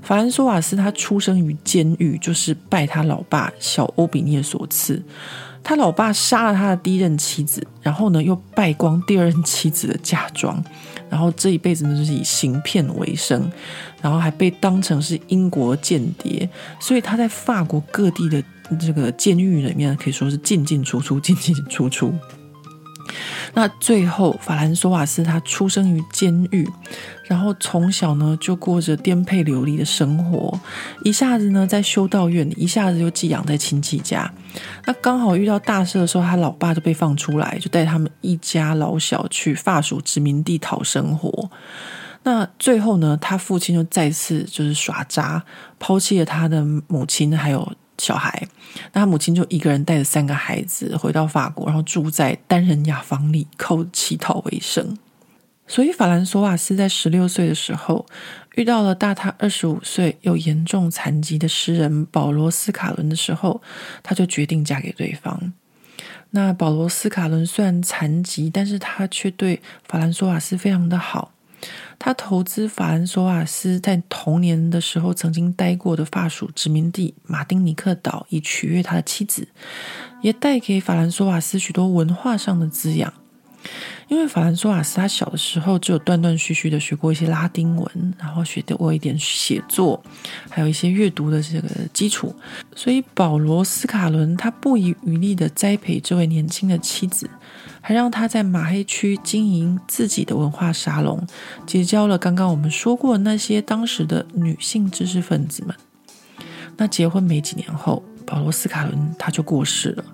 [0.03, 5.03] 法兰索瓦斯他出生于监狱，就是拜他老爸小欧比涅所赐。
[5.63, 10.63] 他老爸杀了他的第一任妻子，然后呢又败光第二任妻子的嫁妆，
[11.11, 13.51] 然后这一辈子呢就是以行骗为生，
[14.01, 16.49] 然后还被当成是英国间谍，
[16.81, 18.43] 所以他在法国各地的
[18.81, 22.15] 这个监狱里面可以说是进进出出，进进出出。
[23.55, 26.69] 那最后，法兰索瓦斯他出生于监狱，
[27.25, 30.59] 然后从小呢就过着颠沛流离的生活，
[31.05, 34.31] 一下子呢在修道院里，一下子就寄养在亲戚家。
[34.87, 41.51] 那刚好遇到大事的时候，他老爸就被放出来，就带他们一家老小去法属殖民地讨生活。
[42.23, 45.43] 那最后呢，他父亲就再次就是耍渣，
[45.79, 47.73] 抛弃了他的母亲，还有。
[48.01, 48.49] 小孩，
[48.93, 54.97] 那他母亲就一个人带着三个孩子回到法国，然后住在单人雅房里，靠乞讨为生。
[55.67, 58.05] 所以，法兰索瓦斯在十六岁的时候
[58.57, 63.63] 遇到了大他二十五岁又严重残疾的诗人保罗斯卡伦的时候，
[64.03, 65.53] 他就决定嫁给对方。
[66.31, 71.33] 那保罗斯卡伦虽然残疾，但是他却对法兰索瓦斯非常的好。
[71.99, 79.49] 他投资法兰索瓦斯在童年的时候曾经待过的法属殖民地马丁尼克岛，以取悦他的妻子，
[80.23, 83.13] 也带给法兰索瓦斯许多文化上的滋养。
[84.11, 90.03] 因为法兰索瓦斯他小的时候只有断断续续的学过一些拉丁文，然后学过一点写作，
[90.49, 92.35] 还有一些阅读的这个基础，
[92.75, 97.31] 所以保罗斯卡伦他不遗余力的栽培这位年轻的妻子。
[97.83, 101.27] 还让他在马黑区经营自己的文化沙龙，
[101.67, 105.75] 结交了刚刚我们说过那些当时的女性知识分子们。
[106.77, 110.05] 那结婚没几年后，保罗斯卡伦他就过世了。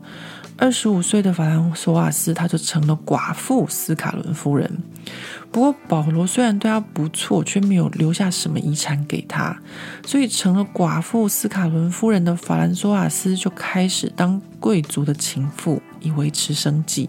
[0.59, 4.71] 二十五岁的法兰索瓦斯他就成了寡妇斯卡伦夫人。
[5.53, 9.57] 不过保罗虽然对他不错，却没有留下什么遗产给他，
[10.05, 17.09] 所以成了寡妇斯卡伦夫人的法兰索瓦斯就开始当贵族的情妇，以维持生计。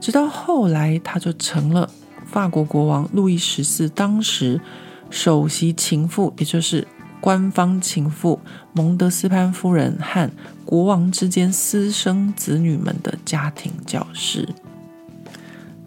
[0.00, 1.88] 直到后来，他就成了
[2.26, 4.60] 法国国王路易十四当时
[5.08, 6.86] 首席情妇，也就是
[7.20, 8.40] 官方情妇
[8.72, 10.30] 蒙德斯潘夫人和
[10.64, 14.48] 国王之间私生子女们的家庭教师。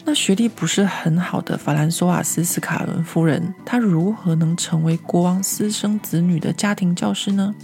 [0.05, 7.55] 那学历不是很好的法兰索瓦斯斯卡伦夫人，她如何能成为国王私生子女的家庭教师呢？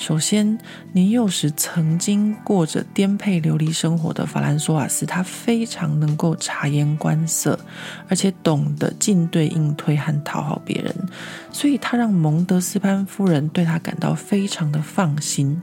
[0.00, 0.58] 首先，
[0.92, 7.60] 年幼时曾经过着颠沛流离生活的法兰索瓦斯，他非常能够察言观色，
[8.08, 10.94] 而且懂得进对应推和讨好别人，
[11.52, 15.60] 所以他让蒙德斯潘夫人对他感到非常的放心。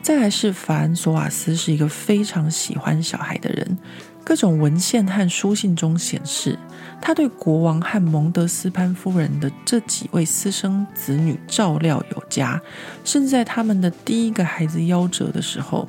[0.00, 3.76] 再来是法兰索瓦斯是一个非常喜欢小孩的人。
[4.24, 6.56] 各种文献和书信中显示，
[7.04, 12.62] 他对国王和蒙德斯潘夫人的这几位私生子女照料有加，
[13.04, 15.88] 甚至在他们的第一个孩子夭折的时候，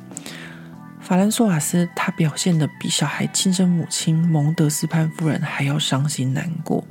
[1.00, 6.84] 法兰索瓦斯他表现的比小孩亲生母亲蒙德斯潘夫人还要伤心难过。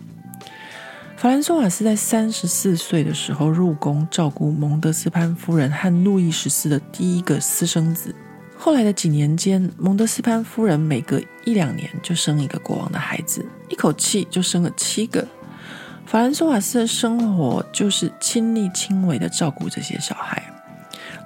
[1.17, 8.15] 法兰索瓦斯在三十四岁的时候入宫照顾蒙德斯潘夫人和路易十四的第一个私生子。
[8.65, 15.28] 后来的几年间，蒙德斯潘夫人每隔一两年就生一个国王的孩子，一口气就生了七个。
[16.06, 20.41] 法兰索瓦斯的生活就是亲力亲为的照顾这些小孩。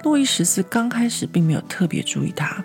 [0.02, 2.60] 路易十四刚开始并没有特别注意他，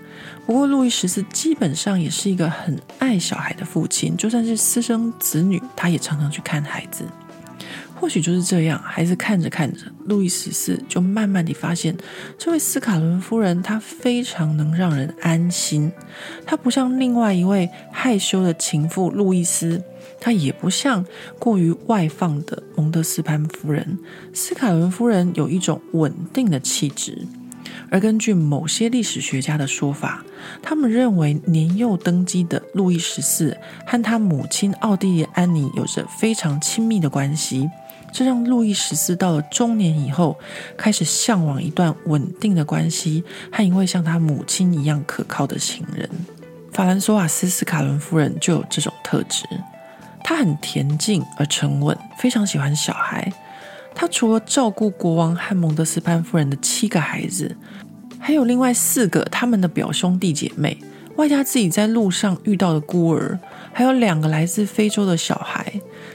[0.48, 7.06] 不过路易十四基本上也是一个很爱小孩的父亲，就算是私生子女，他也常常去看孩子。
[8.04, 11.96] 或许就是这样，孩子看着看着，路易十四就慢慢地发现，
[12.38, 15.90] 这位斯卡伦夫人她非常能让人安心。
[16.46, 19.82] 她不像另外一位害羞的情妇路易斯，
[20.20, 21.06] 她也不像
[21.40, 23.98] 过于外放的蒙德斯潘夫人。
[24.34, 27.26] 斯卡伦夫人有一种稳定的气质，
[27.90, 30.26] 而根据某些历史学家的说法，
[30.62, 37.70] 他们认为年幼登基的路易十四和他母亲奥地利安妮有着非常亲密的关系。
[38.14, 40.38] 这让路易十四到了中年以后，
[40.78, 46.08] 开始向往一段稳定的关系和一位像他母亲一样可靠的情人。
[46.72, 49.44] 法兰索瓦斯斯卡伦夫人就有这种特质，
[50.24, 53.34] 她很恬静而沉稳，非常喜欢小孩。
[53.96, 57.56] 她除了照顾国王和蒙德斯潘夫人的七个孩子，
[58.20, 60.78] 还有另外四个他们的表兄弟姐妹，
[61.16, 63.40] 外加自己在路上遇到的孤儿，
[63.72, 65.74] 还有两个来自非洲的小孩。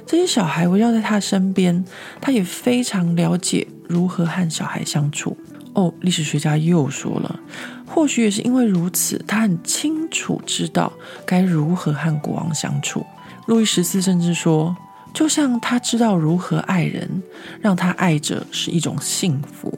[0.09, 1.85] 这些小孩围绕在他身边，
[2.19, 5.37] 他也非常了解如何和小孩相处。
[5.75, 7.39] 哦，历史学家又说了，
[7.85, 10.91] 或许也是因为如此，他很清楚知道
[11.27, 13.05] 该如何和国王相处。
[13.49, 14.75] 路易十四甚至说，
[15.13, 17.23] 就像他知道如何爱人，
[17.61, 19.71] 让他爱着是一种幸福。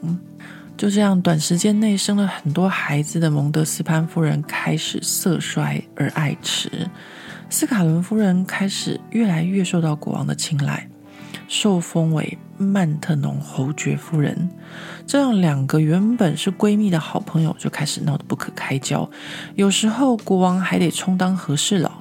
[0.77, 6.69] 就这样，短时间内生了很多孩子的蒙德斯潘夫人开始色衰而爱弛，
[7.51, 10.87] 斯卡伦夫人开始越来越受到国王的青睐，
[11.49, 14.49] 受封为曼特农侯爵夫人。
[15.05, 19.07] 这样，两个原本是闺蜜的好朋友就开始闹得不可开交，
[19.55, 21.91] 有时候国王还得充当和事佬。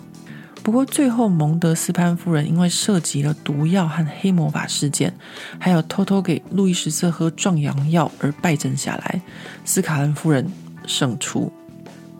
[0.63, 5.13] 不过最后，蒙德斯潘夫人因为涉及了毒药和黑魔法事件，
[5.59, 9.21] 还有偷偷给路易十四喝壮阳药而败阵下来，
[9.65, 10.49] 斯卡伦夫人
[10.87, 11.53] 胜出。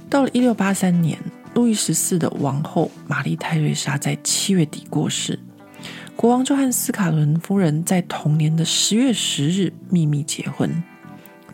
[0.09, 1.17] 到了一六八三年，
[1.55, 5.39] 路易十四的王后玛丽泰瑞莎在七月底过世，
[6.17, 10.83] 国王就和斯卡伦夫人在同年的十月十日秘密结婚。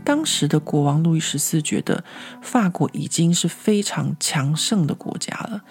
[0.04, 2.04] 当时的国王路易十四觉得
[2.40, 5.62] 法国已经是非常强盛的国家了，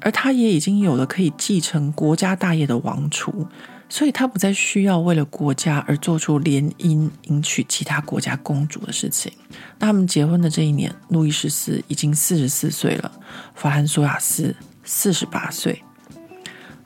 [0.00, 3.46] 而他也已经有了可以继承国家大业的王储，
[3.88, 9.32] 所以他不再需要为了国家而做出联姻迎娶其他国家公主的事情。
[9.78, 13.12] 那他们结婚的这一年，路易十四已经四十四岁了，
[13.54, 15.82] 法兰索瓦斯四十八岁。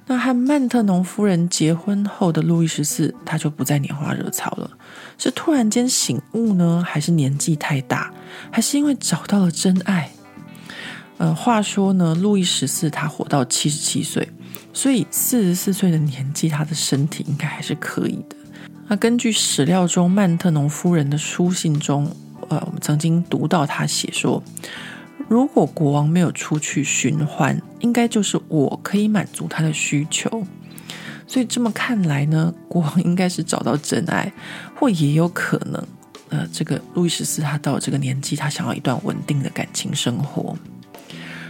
[0.07, 4.71] 那和曼特农夫人结婚后的路易十四，他就不再拈花惹草了。
[5.19, 8.11] 是突然间醒悟呢，还是年纪太大，
[8.51, 10.11] 还是因为找到了真爱？
[11.19, 14.27] 呃，话说呢，路易十四他活到七十七岁，
[14.73, 18.37] 所以四十四岁的年纪，他的身体应该还是可以的。
[18.89, 22.11] 那根据史料中曼特农夫人的书信中，
[22.49, 24.43] 呃，我们曾经读到他写说。
[25.29, 30.47] 如果国王没有出去寻欢，应该就是我可以满足他的需求。
[31.27, 34.33] 所以这么看来呢，国王应该是找到真爱，
[34.75, 35.87] 或也有可能，
[36.31, 40.57] 呃，这个路易十四他到了这个年纪，他想要一段稳定的感情生活。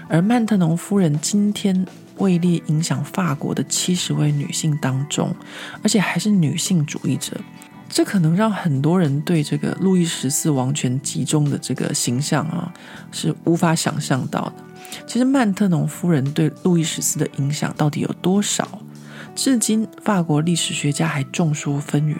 [0.08, 1.86] 而曼特农夫人今天
[2.18, 5.34] 位列影响法国的七十位女性当中，
[5.82, 7.36] 而且还是女性主义者。
[7.88, 12.70] 这可能让很多人对这个路易十四王权集中的这个形象啊，
[13.10, 14.54] 是无法想象到的。
[15.06, 18.82] 其实曼特农夫人对路易十四的影响到底有多少？
[19.34, 22.16] 至今法国历史学家还众说纷纭。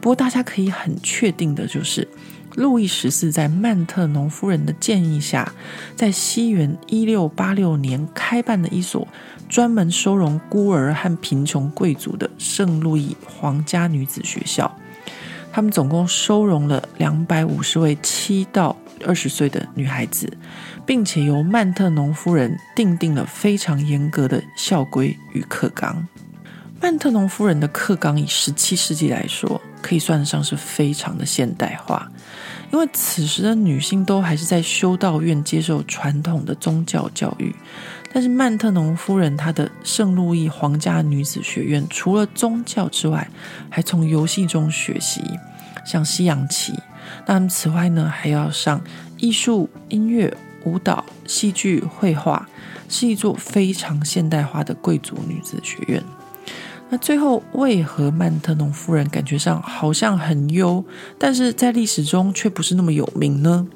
[0.00, 2.06] 不过大家可以很确定的就是，
[2.54, 5.50] 路易十四在曼特农夫人的建议下，
[5.96, 9.08] 在西元一六八六年开办了一所
[9.50, 14.72] 专门收容孤儿和贫穷贵族的圣路易皇家女子学校。
[15.52, 20.32] 他们总共收容了两百五十位七到二十岁的女孩子，
[20.86, 26.06] 并且由曼特农夫人订定了非常严格的校规与课纲。
[26.80, 32.08] 曼特农夫人的课纲以十七世纪来说，可以算得上是非常的现代化，
[32.72, 37.54] 因为此时的女性都还是在修道院接受传统的宗教教育。
[38.12, 43.28] 但是曼特农夫人她的圣路易皇家女子学院，除了宗教之外，
[43.70, 45.22] 还从游戏中学习，
[45.84, 46.74] 像西洋棋。
[47.26, 48.80] 那么此外呢，还要上
[49.16, 52.48] 艺术、音乐、舞蹈、戏剧、绘画，
[52.88, 56.02] 是一座非常现代化的贵族女子学院。
[56.88, 60.84] 那最后，为何曼特农夫人感觉上好像很优，
[61.16, 63.66] 但是在历史中却不是那么有名呢？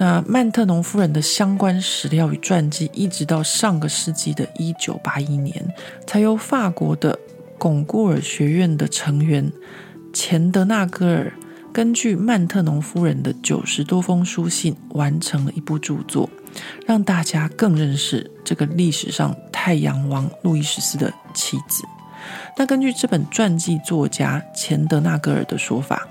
[0.00, 5.74] 那曼特农夫人的相关史料与传记，一直到上个世纪的一九八一年，
[6.06, 7.18] 才由法国的
[7.58, 9.52] 巩固尔学院的成员
[10.10, 11.30] 钱德纳戈尔，
[11.70, 16.30] 根据曼特农夫人的九十多封书信，完成了一部著作，
[16.86, 21.84] 让大家更认识这个历史上太阳王路易十四的妻子。
[22.56, 26.08] 那根据这本传记作家钱德纳戈尔的说法。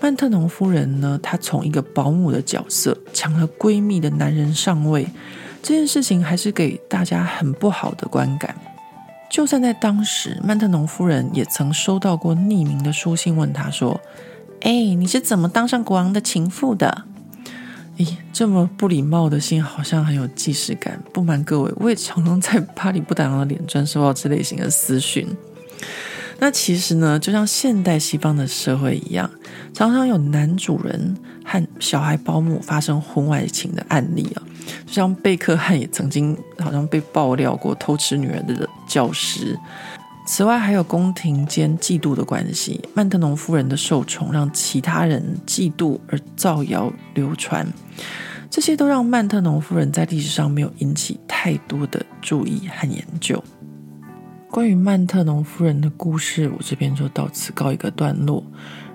[0.00, 5.06] 曼特农夫人呢，她从一个保姆的角色抢了闺蜜的男人上位，
[5.62, 8.54] 这件事情还是给大家很不好的观感。
[9.30, 14.00] 就算在当时，曼特农夫人也曾收到过匿名的书信，问她说
[14.62, 17.04] ：“哎，你是怎么当上国王的情妇的？”
[17.98, 21.02] 咦，这么不礼貌的信，好像很有既视感。
[21.12, 25.26] 不瞒各位，我也常常在巴黎不打烊的脸专收到这类型的私讯。
[26.40, 29.28] 那其实呢，就像现代西方的社会一样，
[29.74, 34.42] 常常有男主人和小孩保姆发生婚外情的案例啊。
[34.86, 39.58] 就像贝克汉也曾经好像被爆料过偷吃女人的教师。
[40.26, 47.66] 此外，还有宫廷间嫉妒的关系，曼特农夫人的受宠让其他人嫉妒而造谣流传，
[48.50, 53.42] 这些都让曼特农夫人在历史上没有引起太多的注意和研究。
[54.50, 58.42] 关于曼特农夫人的故事，我这边就到此告一个段落。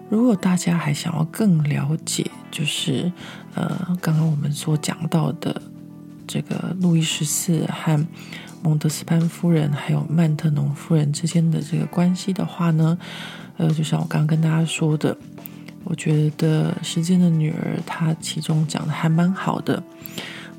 [0.10, 3.12] 如果大家还想要更了解，就是
[3.54, 5.62] 呃，刚刚我们所讲到的
[6.28, 8.06] 这个路易十四和
[8.64, 12.98] 蒙德斯潘夫人还有曼特农夫人之间的这个关系的话呢，
[13.58, 15.16] 呃，就像我刚刚跟大家说的，
[15.84, 19.82] 我觉得《时间的女儿》她其中讲的还蛮好的。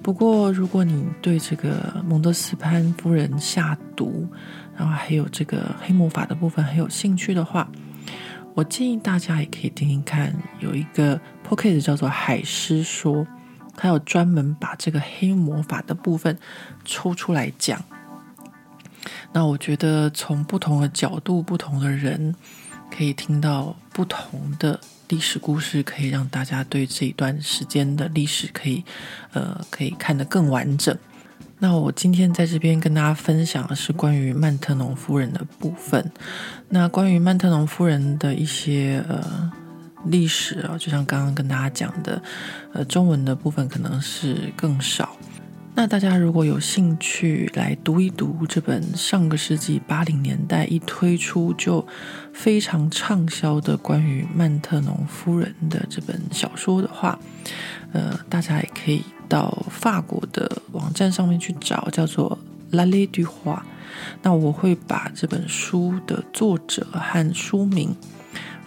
[0.02, 4.26] 不过，如果你对这个蒙德斯潘夫人下毒，
[4.76, 7.68] 然后还有这个黑魔法的部分很有兴趣的话，
[8.54, 13.24] 我建议大家也可以听听看，有一个 podcast 叫做《海狮说》，
[13.76, 16.38] 它有专门把这个黑魔法的部分
[16.84, 17.82] 抽出来讲。
[19.32, 22.34] 那我觉得从不同的角度、不同的人，
[22.90, 24.80] 可以听到不同的。
[25.08, 28.82] 历史故事可以让大家对这一段时间的历史可以，
[29.32, 30.96] 呃，可以看得更完整。
[31.64, 36.12] 那我今天在这边跟大家分享的是关于曼特农夫人的部分。
[36.68, 39.50] 那关于曼特农夫人的一些呃
[40.04, 42.22] 历史啊，就像刚刚跟大家讲的，
[42.74, 45.16] 呃，中文的部分可能是更少。
[45.74, 51.84] 那大家如果有兴趣来读一读这本上个世纪八零年代一推出就
[52.34, 57.18] 非常畅销的关于曼特农夫人的这本小说的话，
[57.94, 62.38] 呃，大家也可以到法国的网站上面去找，叫做
[62.76, 63.56] 《L'Allée du Roi》。
[64.22, 67.94] 那我会把这本书的作者和书名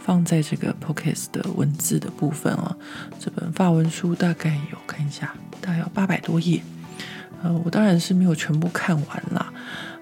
[0.02, 2.76] 放在这个 p o c a s t 的文字的部分啊。
[3.20, 6.62] 这本法文书大概有看一下，大概有八百多页。
[7.44, 9.54] 呃，我当然是没有全部看完啦，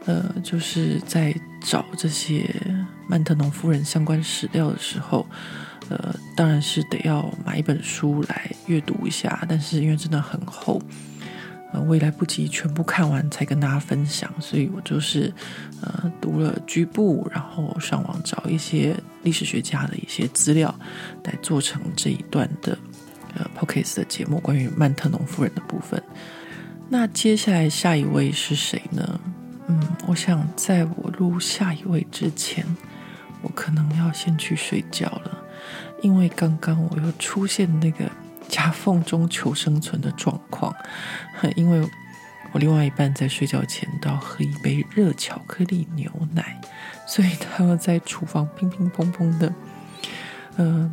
[0.05, 2.49] 呃，就是在找这些
[3.09, 5.25] 曼特农夫人相关史料的时候，
[5.89, 10.81] 呃，当然是得要买一本书来阅读一下，但是因为真的很厚，
[11.73, 15.31] 呃，我也来不及全部看完才跟大家分享，所以我就是
[15.81, 20.73] 呃读了局部，然后上网找一些历史学家的一些资料，
[21.23, 22.77] 来做成这一段的
[23.35, 26.01] 呃 Podcast 的节目，关于曼特农夫人的部分。
[26.89, 29.19] 那接下来下一位是谁呢？
[29.67, 32.63] 嗯，我想在我录下一位之前，
[33.41, 35.44] 我可能要先去睡觉了，
[36.05, 38.07] 因为刚刚我又出现那个
[38.47, 40.71] 夹缝中求生存的状况，
[41.55, 41.81] 因为
[42.51, 46.61] 我另外一半在睡觉前都要喝一杯热巧克力牛奶，
[47.07, 49.51] 所以他要在厨房乒乒乓乓的，
[50.57, 50.91] 嗯、呃，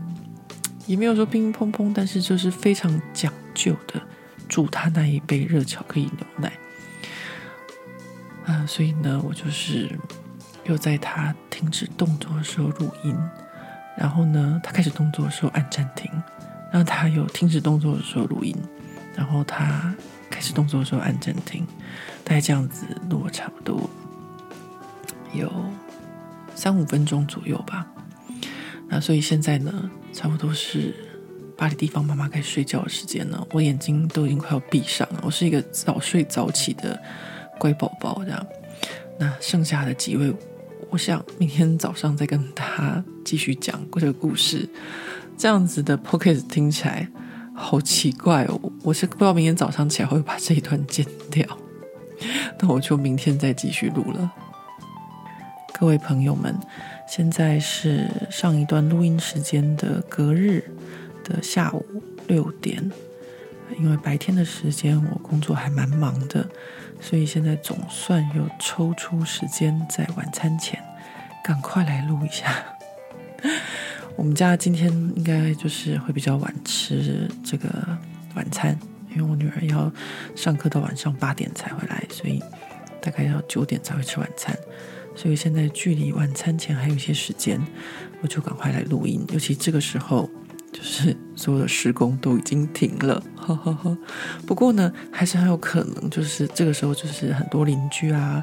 [0.86, 4.00] 也没有说乒乒乓乓，但是就是非常讲究的。
[4.48, 6.52] 煮他那一杯热巧克力牛奶，
[8.46, 9.98] 啊、所以呢，我就是
[10.64, 13.14] 又在他停止动作的时候录音，
[13.97, 16.11] 然后呢，他开始动作的时候按暂停，
[16.70, 18.57] 然后他有停止动作的时候录音，
[19.14, 19.95] 然后他
[20.30, 21.66] 开始动作的时候按暂停，
[22.24, 23.88] 大概这样子录了差不多
[25.32, 25.51] 有
[26.55, 27.86] 三五分钟左右吧。
[28.88, 30.95] 那所以现在呢，差不多是。
[31.55, 35.20] 巴黎地方，妈妈该睡觉的时间了，我眼睛都已经快要闭上了。
[35.22, 37.01] 我是一个早睡早起的
[37.57, 38.47] 乖宝宝，这样。
[39.16, 40.34] 那剩下的几位，
[40.93, 44.68] 我想明天早上再跟他继续讲这个故事。
[45.38, 47.09] 这样子的 p o c k e t 听起来
[47.55, 51.47] 好奇怪哦，我是不知道明天早上起来会不会把这一段剪掉。
[52.61, 54.30] 那我就明天再继续录了。
[55.72, 56.55] 各位朋友们，
[57.09, 60.62] 现在是上一段录音时间的隔日。
[61.24, 61.86] 的下午
[62.26, 62.90] 六点，
[63.78, 66.48] 因为白天的时间我工作还蛮忙的，
[67.00, 70.82] 所以现在总算又抽出时间在晚餐前
[71.44, 72.64] 赶快来录一下。
[74.16, 77.68] 我们家今天应该就是会比较晚吃这个
[78.34, 78.78] 晚餐，
[79.10, 79.90] 因为我女儿要
[80.36, 82.42] 上课到晚上八点才回来，所以
[83.00, 84.56] 大概要九点才会吃晚餐。
[85.14, 87.60] 所以现在距离晚餐前还有一些时间，
[88.20, 90.30] 我就赶快来录音，尤其这个时候。
[90.72, 93.96] 就是所有的施工都已经停了，呵呵呵。
[94.46, 98.42] 不过呢，还是很有可能，就是这个时候，就是很多邻居啊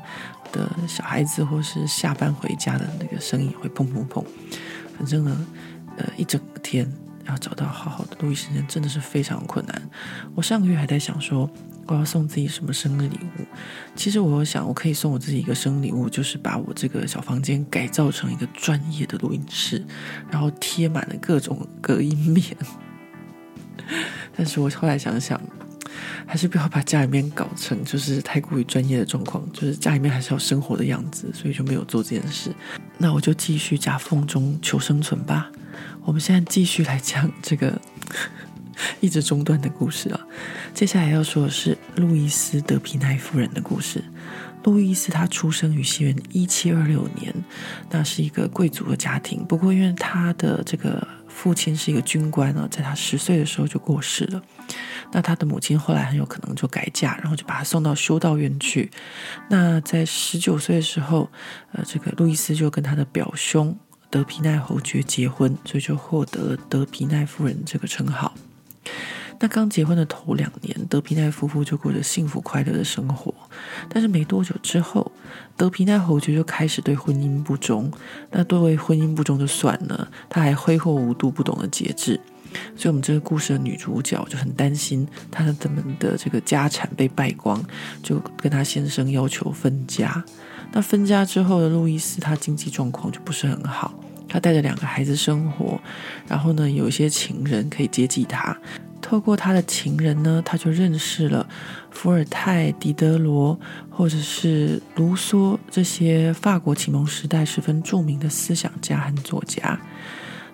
[0.52, 4.24] 的小孩子，或是下班回家的那个声音会砰砰砰。
[4.96, 5.48] 反正呢，
[5.98, 6.90] 呃，一整天
[7.26, 9.90] 要找到好好的录音时间，真的是非常困难。
[10.36, 11.50] 我上个月还在想说。
[11.96, 13.46] 我要送自己什么生日礼物？
[13.96, 19.84] 其实我想，我可以送我自己一个生日礼物，就是把我这个小房间改造成一个专业的录音室，
[20.30, 22.46] 然后贴满了各种隔音棉。
[24.38, 25.40] 但是我后来想想，
[26.26, 32.54] 还是不要把家里面搞成就是太过于专业的状况，就是家里面还是要生活的样子，所以就没有做这件事。
[32.98, 35.52] 那我就继续夹缝中求生存吧。
[36.04, 37.80] 我们现在继续来讲这个。
[39.00, 40.20] 一直中断的故事啊，
[40.74, 44.04] 接下来要说的是路易斯·德皮奈夫人的故事。
[44.64, 47.34] 路易斯他出生于西元一七二六年，
[47.90, 49.44] 那是一个贵族的家庭。
[49.46, 54.42] 不过，因为他的这个父亲是一个军官呢，在他十岁的时候就过世了。
[55.14, 58.92] 那他的母亲后来很有可能就改嫁，然后就把他送到修道院去。
[59.50, 61.32] 那在十九岁的时候，
[61.72, 63.76] 呃，这个路易斯就跟他的表兄
[64.10, 68.36] 德皮奈侯爵结婚，所以就获得德皮奈夫人这个称号。
[69.42, 73.34] 那刚结婚的头两年，德皮奈夫妇就过着幸福快乐的生活。
[73.88, 75.10] 但是没多久之后，
[75.56, 77.90] 德皮奈侯爵就开始对婚姻不忠。
[78.32, 82.20] 那对为婚姻不忠就算了，他还挥霍无度，不懂得节制。
[82.76, 87.64] 所以，我们这个故事的女主角就很担心她的他们的这个家产被败光，
[88.04, 90.22] 就跟她先生要求分家。
[90.72, 93.94] 那分家之后的路易斯，他经济状况就不是很好。
[94.30, 95.82] 他带着两个孩子生活，
[96.28, 98.56] 然后呢，有一些情人可以接济他。
[99.02, 101.48] 透过他的情人呢，他就认识了
[101.90, 103.60] 伏尔泰、狄德罗，
[103.90, 109.80] 或者是卢梭这些法国启蒙时代十分著名的思想家和作家。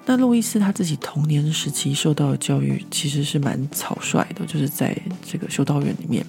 [0.06, 4.96] 那路易斯他自己童年时期受到的教育其实是蛮草率的，就是在
[5.28, 6.24] 这个修道院里面。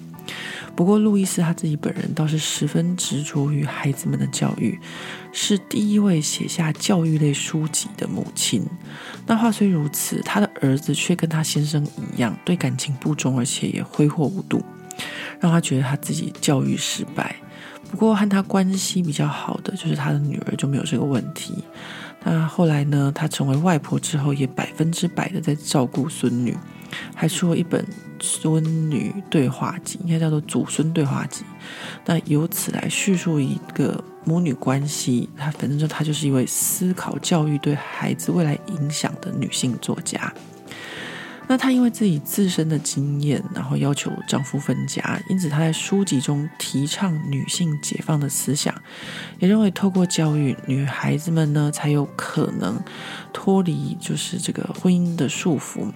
[0.75, 4.79] 不过，路易斯他自己本人倒是十分执着于孩子们的教育，
[5.31, 8.63] 是第一位写下教育类书籍的母亲。
[9.25, 14.63] 那话虽如此，他的儿子却跟他先生一样，对感情不忠，而且也挥霍无度，
[15.39, 17.35] 让他觉得他自己教育失败。
[17.89, 21.63] 不过，和他关系比较好的就是他的女儿就没有这个问题。
[22.23, 26.57] 那后来呢，她成为外婆之后，也百分之百的在照顾孙女。
[27.13, 27.85] 还出了一本
[28.17, 31.43] 孙女对话集，应该叫做祖孙对话集。
[32.05, 35.29] 那由此来叙述一个母女关系。
[35.35, 40.33] 她反正就她就是一位思考教育对孩子未来影响的女性作家。
[41.49, 48.75] 那她因为自己自身的经验，然后要求丈夫分家，因此她在书籍中提倡女性解放的思想，
[49.39, 52.77] 也认为透过教育，女孩子们呢才有可能
[53.31, 55.91] 脱离就是这个婚姻的束缚。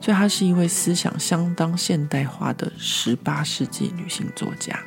[0.00, 4.78] 所以她是一位思想相当现代化的十八世纪女性作家。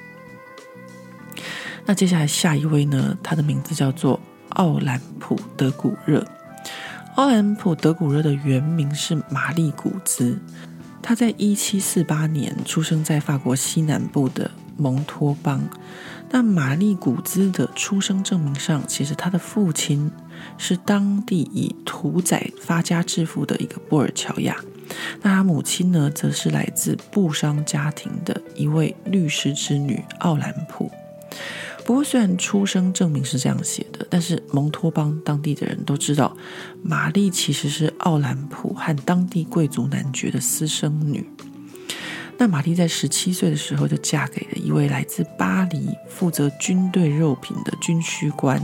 [1.85, 6.27] 那接下来下一位呢，她的名字叫做奥兰普·德古热。
[7.15, 10.39] 奥兰普·德古热的原名是玛丽·古兹，
[11.01, 15.61] 她在一七四八年出生在法国西南部的蒙托邦。
[16.29, 20.09] 那玛丽·古兹的出生证明上，其实他的父亲
[20.57, 24.55] 是当地以屠宰发家致富的一个布尔乔亚，
[25.21, 30.89] 那他母亲呢，则是来自布商家庭的一位律师之女奥兰普。
[31.83, 36.37] 不过，虽然出生证明是这样写的，但是蒙托邦当地的人都知道，
[36.83, 41.25] 玛丽其实是奥兰普和当地贵族男爵的私生女。
[42.37, 48.59] 那玛丽在十七岁的时候就嫁给了一位来自巴黎、负责军队肉品的军需官。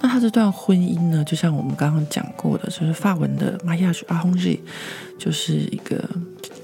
[0.00, 4.60] 那她这段婚姻呢，就像我们刚刚讲过的，就是法文的 mariage a r a n g e
[5.18, 6.02] 就是一个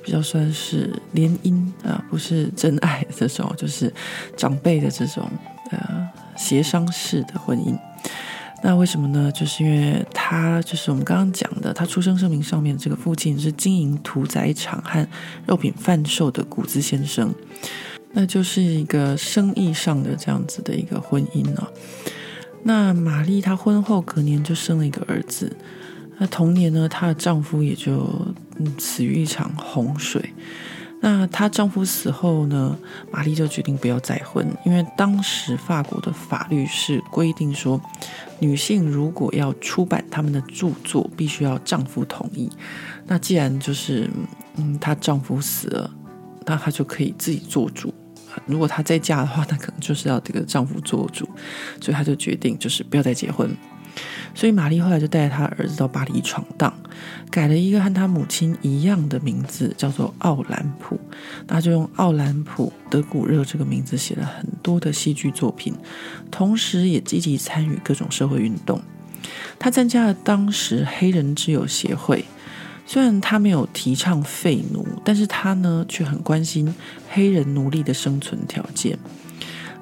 [0.02, 3.92] 比较算是联姻啊，不是真爱这种，就是
[4.36, 5.30] 长辈的这种。
[5.70, 7.78] 呃，协商式的婚姻，
[8.60, 9.30] 那为什么呢？
[9.32, 15.06] 就是因为他就是我们刚刚讲的，他出生证明上面这个父亲是经营屠宰场和
[15.46, 17.32] 肉品贩售的谷子先生，
[18.12, 21.66] 那就是一个生意上的这样子的一个婚姻呢、
[22.64, 25.56] 那玛丽她婚后隔年就生了一个儿子，
[26.18, 28.34] 那同年呢，她的丈夫也就
[28.76, 30.34] 死于一场洪水。
[31.00, 32.76] 那她丈夫死后呢，
[33.10, 37.80] 玛丽就决定不要再婚，因为当时法国的法律是规定说，
[38.40, 42.50] 女性如果要出版他们的著作，必须要丈夫同意。
[43.06, 44.10] 那既然就是，
[44.56, 45.90] 嗯，她丈夫死了，
[46.44, 47.94] 那她就可以自己做主。
[48.44, 51.28] 如果她再嫁的话，那可能就是要这个丈夫做主，
[51.80, 53.48] 所以她就决定就是不要再结婚。
[54.34, 56.72] 所以玛丽后来就带着她儿子到巴黎闯荡，
[57.30, 60.98] 改了一个和她母亲一样的名字，叫做奥兰普。
[61.46, 65.74] 那就用奥兰普·德古热这个名字写了很多的戏剧作品，
[66.30, 68.80] 同时也积极参与各种社会运动。
[69.58, 72.24] 他参加了当时黑人之友协会，
[72.86, 76.72] 虽然他没有提倡废奴，但是他呢却很关心
[77.10, 78.96] 黑人奴隶的生存条件。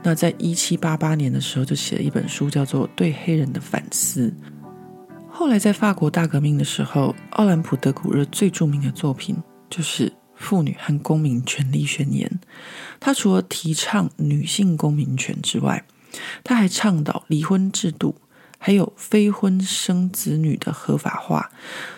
[0.07, 4.29] 那在一七八八年的时候，就写了一本书，叫做《对黑人的反思》。
[5.29, 9.37] 后来在法国大革命的时候，奥兰普·德古热最著名的作品
[9.69, 12.31] 就是《妇女和公民权利宣言》。
[13.01, 15.85] 他除了提倡女性公民权之外，
[16.45, 18.15] 他还倡导离婚制度，
[18.59, 21.51] 还有非婚生子女的合法化。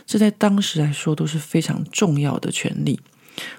[0.07, 2.99] 这在当时来说都是非常重要的权利。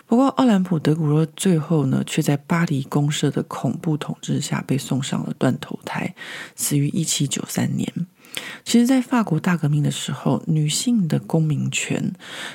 [0.06, 6.14] 不过，奥兰普·德古热最后呢，却在巴黎公社的恐怖统治下被送上了断头台，
[6.56, 7.92] 死于一七九三年。
[8.64, 12.14] 其实，在法国大革命的时候，女性的公民权，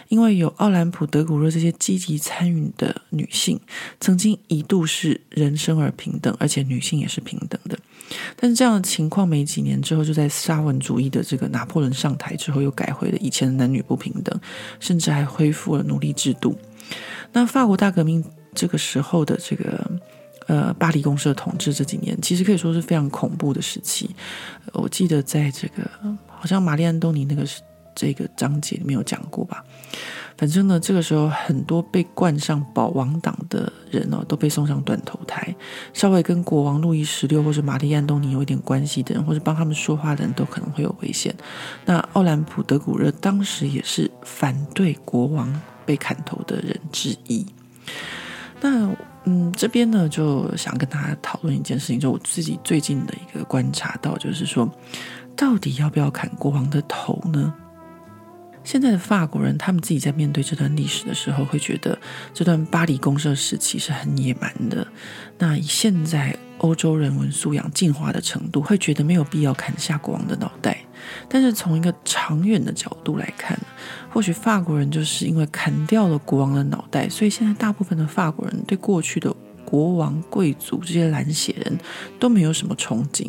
[0.08, 3.60] 因为有奥兰普、德古热这些积极参与的女性，
[4.00, 7.76] 曾经一度是人生而平等，而且女性也是平等的。
[8.36, 14.40] 但是这样的情况没几年之后，就在沙文主义的这个拿破仑上台之后，又改回了以前的男女不平等，
[14.78, 16.56] 甚至还恢复了奴隶制度。
[17.32, 18.24] 那法国大革命
[18.54, 19.90] 这个时候的这个。
[20.46, 24.14] 呃，巴黎公社统治这几年，其实可以说是非常恐怖的时期。
[24.74, 25.90] 我记得在这个
[26.26, 27.46] 好像玛丽·安东尼那个
[27.94, 29.64] 这个章节里面有讲过吧。
[30.36, 35.56] 反正呢，这个时候很多被冠上保王党的人哦，都被送上断头台。
[35.94, 41.34] 稍微跟国王路易十六或者玛丽·安东尼有一点关系的人，或者帮他们说话的人都可能会有危险。
[41.86, 47.46] 那奥兰普·德古热当时也是反对国王被砍头的人之一。
[48.60, 48.90] 那。
[49.26, 54.70] 嗯，这边呢就想跟大家讨论一件事情，就我自己最近的一个观察到，就是说，
[55.34, 57.54] 到底要不要砍国王的头呢？
[58.64, 61.98] 现在的法国人他们自己在面对这段历史的时候，会觉得
[62.34, 64.86] 这段巴黎公社时期是很野蛮的。
[65.38, 70.78] 那以现在欧洲人文素养进化的程度，会觉得没有必要砍下国王的脑袋。
[71.30, 73.58] 但是从一个长远的角度来看，
[74.14, 79.34] 或许法国人就是因为砍掉了国王的脑袋，所以现在大部分的法国人对过去的
[79.64, 81.76] 国王、贵族这些蓝血人
[82.20, 83.28] 都没有什么憧憬。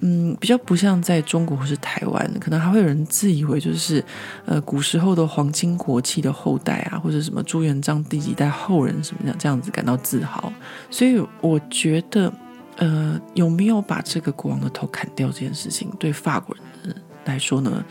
[0.00, 4.04] 嗯，比较不像在中国或是台湾，可能还会有人自以为就是
[4.44, 10.52] 呃古时候的皇亲国戚的后代啊，或者什么朱元璋第几代后人什么的这样子感到自豪。
[10.90, 12.30] 所以我觉得，
[12.76, 16.54] 呃，有没有把这个国王的头砍掉这件事情，对法国
[16.84, 16.94] 人
[17.24, 17.82] 来说呢，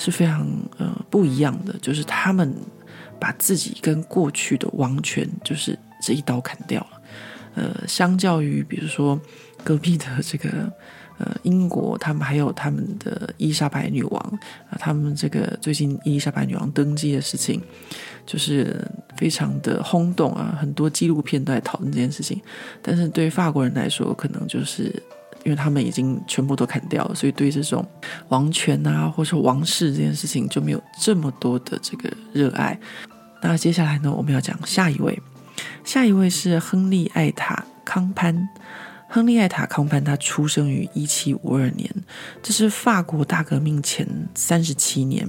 [0.00, 0.48] 是非常
[0.78, 1.76] 呃不一样的。
[1.82, 2.52] 就是他们
[3.20, 7.00] 把自己跟过去的王权就是这一刀砍掉了。
[7.54, 9.20] 呃，相较于比如说
[9.62, 10.72] 隔壁的这个
[11.18, 14.38] 呃英国，他们还有他们的伊丽莎白女王
[14.70, 17.60] 啊，他们这个最近伊丽莎白女王登基的事情，
[18.24, 22.40] 就是非常的轰动啊，很多纪录片都在讨论这件事情。
[22.80, 25.02] 但是对法国人来说，可能就是。
[25.44, 27.86] 因为他们已经全部都砍掉了，所以对这种
[28.28, 32.78] 王权啊，或者说王室这件事情就没有这么多的这个热爱。
[33.42, 35.18] 那接下来呢，我们要讲下一位，
[35.82, 38.48] 下一位是亨利·艾塔·康潘。
[39.08, 41.90] 亨利·艾塔·康潘他出生于一七五二年，
[42.42, 45.26] 这是法国大革命前三十七年。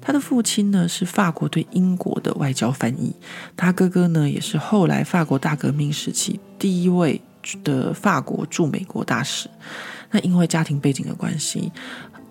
[0.00, 3.14] 他的父亲呢是法国对英国的外交翻译，
[3.56, 7.20] 他哥哥呢也是后来法国大革命时期第一位。
[7.62, 9.48] 的法国驻美国大使，
[10.10, 11.72] 那因为家庭背景的关系，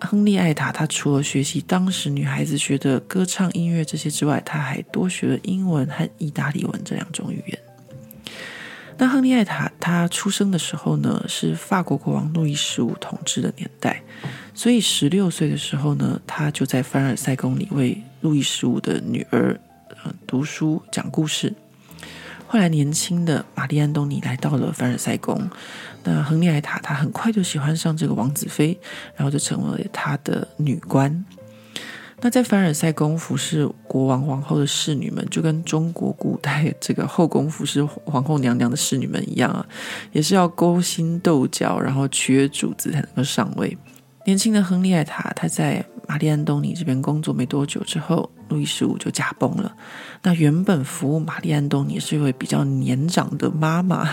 [0.00, 7.58] 亨利艾塔他除了学习当时女孩子学的歌唱、音乐这些之外，他还多学了英文和意大利文这两种语言。
[9.00, 14.02] 那亨利艾塔他出生的时候呢，是法国国王路易十五统治的年代，
[14.54, 19.58] 所以十六岁的时候呢，他就在凡尔赛宫里为路易十五的女儿
[20.26, 21.54] 读书讲故事。
[22.50, 25.38] 后来，年轻的玛丽安东尼来到了凡尔赛宫。
[26.02, 28.78] 那亨利艾塔她很快就喜欢上这个王子妃，
[29.14, 31.24] 然后就成为她的女官。
[32.20, 39.64] 那在凡尔赛宫服侍国王王后的侍女们，就跟中国古代这个后宫服侍皇后娘娘的侍女们一样啊，
[40.12, 43.76] 也是要勾心斗角，然后取悦主子才能够上位。
[44.24, 49.74] 年轻的亨利艾塔，她在玛丽安东尼这边工作没多久之后，路易十五就驾崩了。
[50.22, 54.08] 那原本服务玛丽安东尼是一位比较年长的妈妈，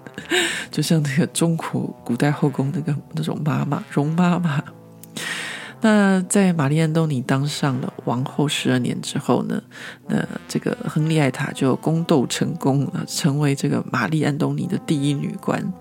[0.70, 4.62] 就像那个中国古代后宫那个那种妈妈，容妈妈。
[5.82, 9.62] 那在玛丽安东尼当上了王后十二年之后呢，
[10.08, 15.72] 那这个亨利艾塔就宫斗成功了，成为这个玛丽安东尼的第一女官。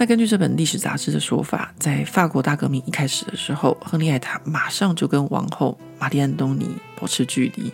[0.00, 7.70] 那根据这本历史杂志的说法，在法国大革命一开始的时候，亨利艾塔马上就跟王后玛丽安东尼保持距离。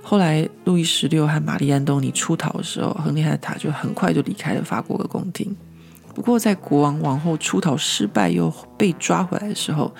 [0.00, 5.52] 后来路易十六和玛丽安东尼出逃的时候，亨利艾塔就很快就离开了法国的宫廷。
[6.14, 8.48] 不过，在国王王后出逃失败又
[8.78, 9.92] 被抓回来的时候，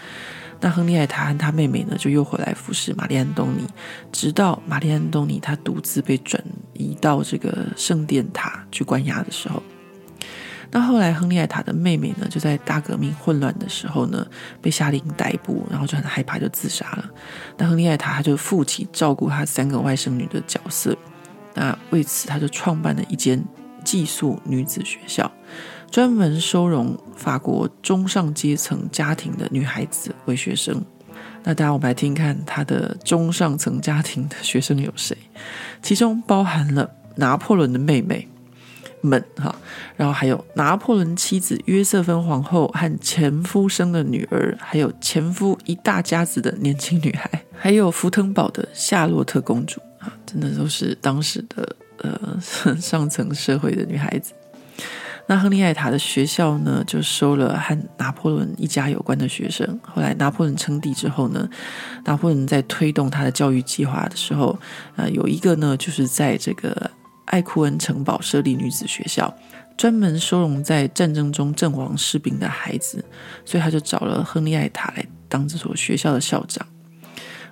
[0.61, 3.67] 那亨利艾塔和他妹妹呢就又回来服侍玛丽安东尼，
[4.13, 6.41] 直到玛丽安东尼她独自被转
[6.75, 9.61] 移到这个圣殿塔去关押的时候。
[10.75, 14.27] 那后来，亨利艾塔的妹妹呢，就在大革命混乱的时候呢，
[14.61, 17.09] 被下令逮捕，然后就很害怕，就自杀了。
[17.57, 20.99] 那亨利艾塔他就负起照顾他三个外甥女的角色，
[21.55, 23.41] 那为此他就创办了一间
[23.85, 25.31] 寄宿女子学校，
[25.93, 30.85] 专门收容法国中上阶层家庭的女孩子为学生。
[31.45, 35.17] 那大家我们来听看他的中上层家庭的学生有谁？
[35.81, 38.27] 其中包含了拿破仑的妹妹。
[39.07, 39.55] 们哈，
[39.97, 52.41] 然后还有拿破仑妻子约瑟芬皇后和前夫生的女儿，还有前夫一大家子的年轻女孩，还有福腾堡的夏洛特公主啊，真的都是当时的呃
[52.81, 54.33] 上层社会的女孩子。
[55.27, 59.81] 那亨利爱塔的学校呢，就收了和拿破仑一家有关的学生。
[59.83, 61.49] 后来拿破仑称帝之后呢，
[62.05, 64.59] 拿破仑在推动他的教育计划的时候，
[64.97, 66.91] 呃，有一个呢，就是在这个
[67.27, 69.35] 艾库恩城堡设立女子学校，
[69.77, 73.05] 专门收容在战争中阵亡士兵的孩子。
[73.45, 76.67] 所以他就找了亨利艾塔来当这所学校的校长。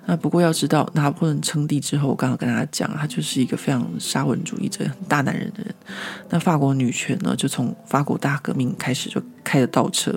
[0.05, 5.73] 那不过要知道，拿破仑称帝之后，我刚刚跟大家讲，他就是一个非常沙文主义者、很大男人的人。
[6.29, 10.11] 那法国女权呢，就从法国大革命开始就开了倒车。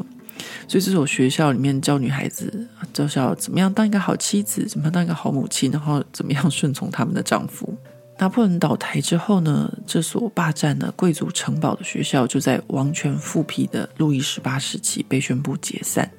[0.68, 7.72] 所以这所学校里面教女孩子，就是要怎么样当一个好妻子，怎么样当一个好母亲，然后怎么样顺从他们的丈夫。
[8.18, 16.10] 拿破仑倒台之后呢，这所霸占了贵族城堡的学校，就在王权复辟的路易十八时期被宣布解散，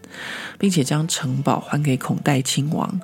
[0.59, 3.01] 并且将城堡还给孔代亲王。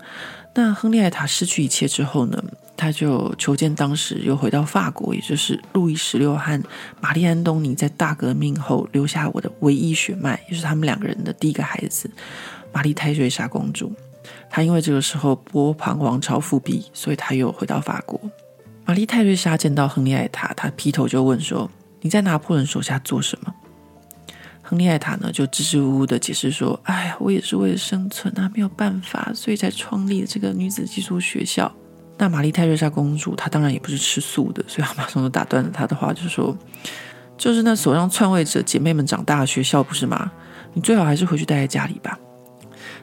[0.54, 2.44] 那亨利爱塔失去一切之后呢，
[2.78, 6.64] 他就求见当时又回到法国，也就是路易十六和
[7.02, 12.08] 玛丽安东尼在大革命后留下我的唯一血脉，也是他们两个人的第一个孩子
[12.72, 13.92] 玛丽泰瑞莎公主。
[14.52, 18.22] 她因为这个时候波旁王朝复辟，所以她又回到法国。
[18.86, 21.70] 玛丽泰瑞莎见到亨利爱塔，她劈头就问说
[22.02, 23.54] ：“你在拿破仑手下做什么？”
[24.62, 31.72] 亨利爱塔呢，就支支吾吾的解释说：“哎呀，我也是为了生存啊，没有办法，所以才创立了这个女子寄宿学校。”
[32.18, 36.58] 那玛丽泰瑞莎公主，她当然也不是吃素的，所以她马上就打断了她的话，就说
[37.38, 40.32] ：“就是那所让篡位者姐妹们长大的学校，不是吗？
[40.74, 42.18] 你最好还是回去待在家里吧。”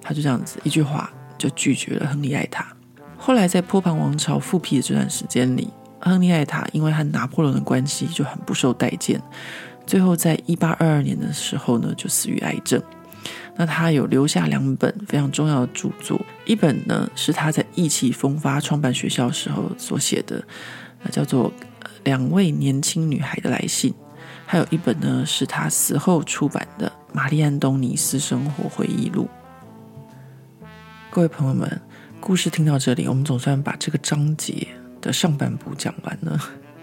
[0.03, 2.75] 她就这样子一句话就拒绝了亨利爱塔。
[3.23, 5.69] 后来在波旁王朝复辟的这段时间里，
[6.01, 9.21] 亨利爱塔因为和拿破仑的关系就很不受待见。
[9.87, 12.83] 最后，在一八二二年的时候呢，就死于癌症。
[13.57, 20.43] 那他有留下两本非常重要的著作，一本呢是他在意气风发创办学校时候所写的，
[21.03, 21.51] 那叫做
[22.05, 23.93] 《两位年轻女孩的来信》；
[24.47, 29.25] 还有一本呢是他死后出版的《玛丽安东尼私生活回忆录》。
[31.11, 31.81] 各位朋友们，
[32.21, 34.69] 故事听到这里，我们总算把这个章节
[35.01, 36.39] 的上半部讲完了。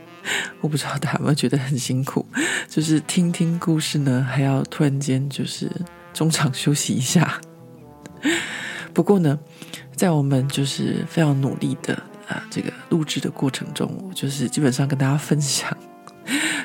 [0.59, 2.25] 我不知道大家有没有觉得很辛苦，
[2.67, 5.71] 就是听听故事呢，还要突然间就是
[6.13, 7.39] 中场休息一下。
[8.93, 9.39] 不过呢，
[9.95, 11.93] 在我们就是非常努力的
[12.27, 15.71] 啊这个录制的过程中，我就是基本上跟大家分享，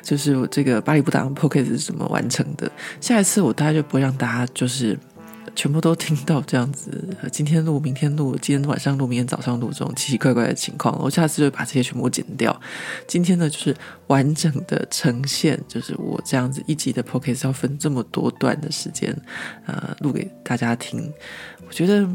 [0.02, 2.72] 就是我这个巴黎不打烊 Podcast 是怎么完成的。
[3.00, 4.98] 下一次我大概就不会让大家就是。
[5.54, 12.58] 全部都听到这样子，今天录，明天录，今天晚上录，明天早上录这种奇奇怪怪的情况，我下次就会把这些全部剪掉。
[13.06, 13.76] 今天呢，就是
[14.06, 19.14] 完整的呈现，就是我这样子一集的 podcast 要分这么多段的时间，
[19.66, 21.12] 呃，录给大家听，
[21.66, 22.08] 我觉得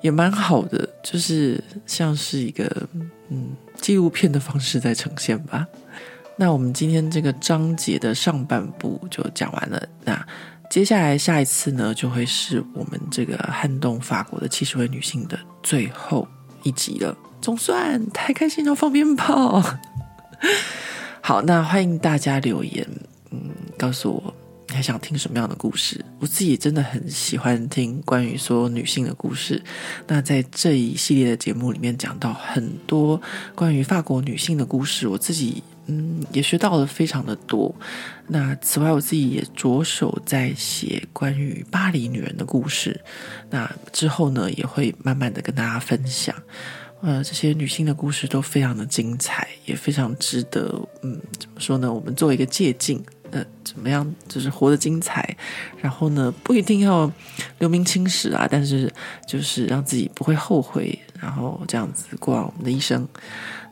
[0.00, 2.88] 也蛮好的，就是像是一个
[3.28, 3.50] 嗯
[3.80, 5.66] 纪录片的方式在呈现吧。
[6.36, 10.26] 那我们今天这个章节的上半部就讲完了，那。
[10.70, 16.26] 接下来下一次呢，就会是我们这个撼动法国的七十位女性的最后
[16.64, 17.16] 一集了。
[17.40, 19.62] 总算太开心了，放鞭炮。
[21.20, 22.86] 好，那欢迎大家留言，
[23.30, 24.34] 嗯，告诉我
[24.68, 26.04] 你还想听什么样的故事。
[26.18, 29.62] 我自己真的很喜欢听关于说女性的故事。
[30.06, 33.20] 那在这一系列的节目里面，讲到很多
[33.54, 35.62] 关于法国女性的故事，我自己。
[35.86, 37.74] 嗯，也学到了非常的多。
[38.28, 42.98] 那此外，我自己也着手在写关于巴黎女人的故事。
[43.50, 46.34] 那之后呢，也会慢慢的跟大家分享。
[47.02, 50.80] 呃，这些女性的故事都非常的精彩，也非常值得。
[51.02, 51.92] 嗯，怎么说呢？
[51.92, 55.36] 我们作为一个借镜，呃，怎么样，就是活得精彩。
[55.82, 57.12] 然后呢，不一定要
[57.58, 58.90] 留名青史啊，但是
[59.28, 63.06] 就是让自己不会后悔，然后这样子过完我们的一生。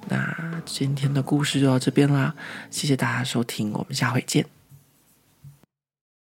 [0.09, 2.35] 那今天的故事就到这边啦，
[2.71, 4.62] 谢谢大家收听，我们下回见。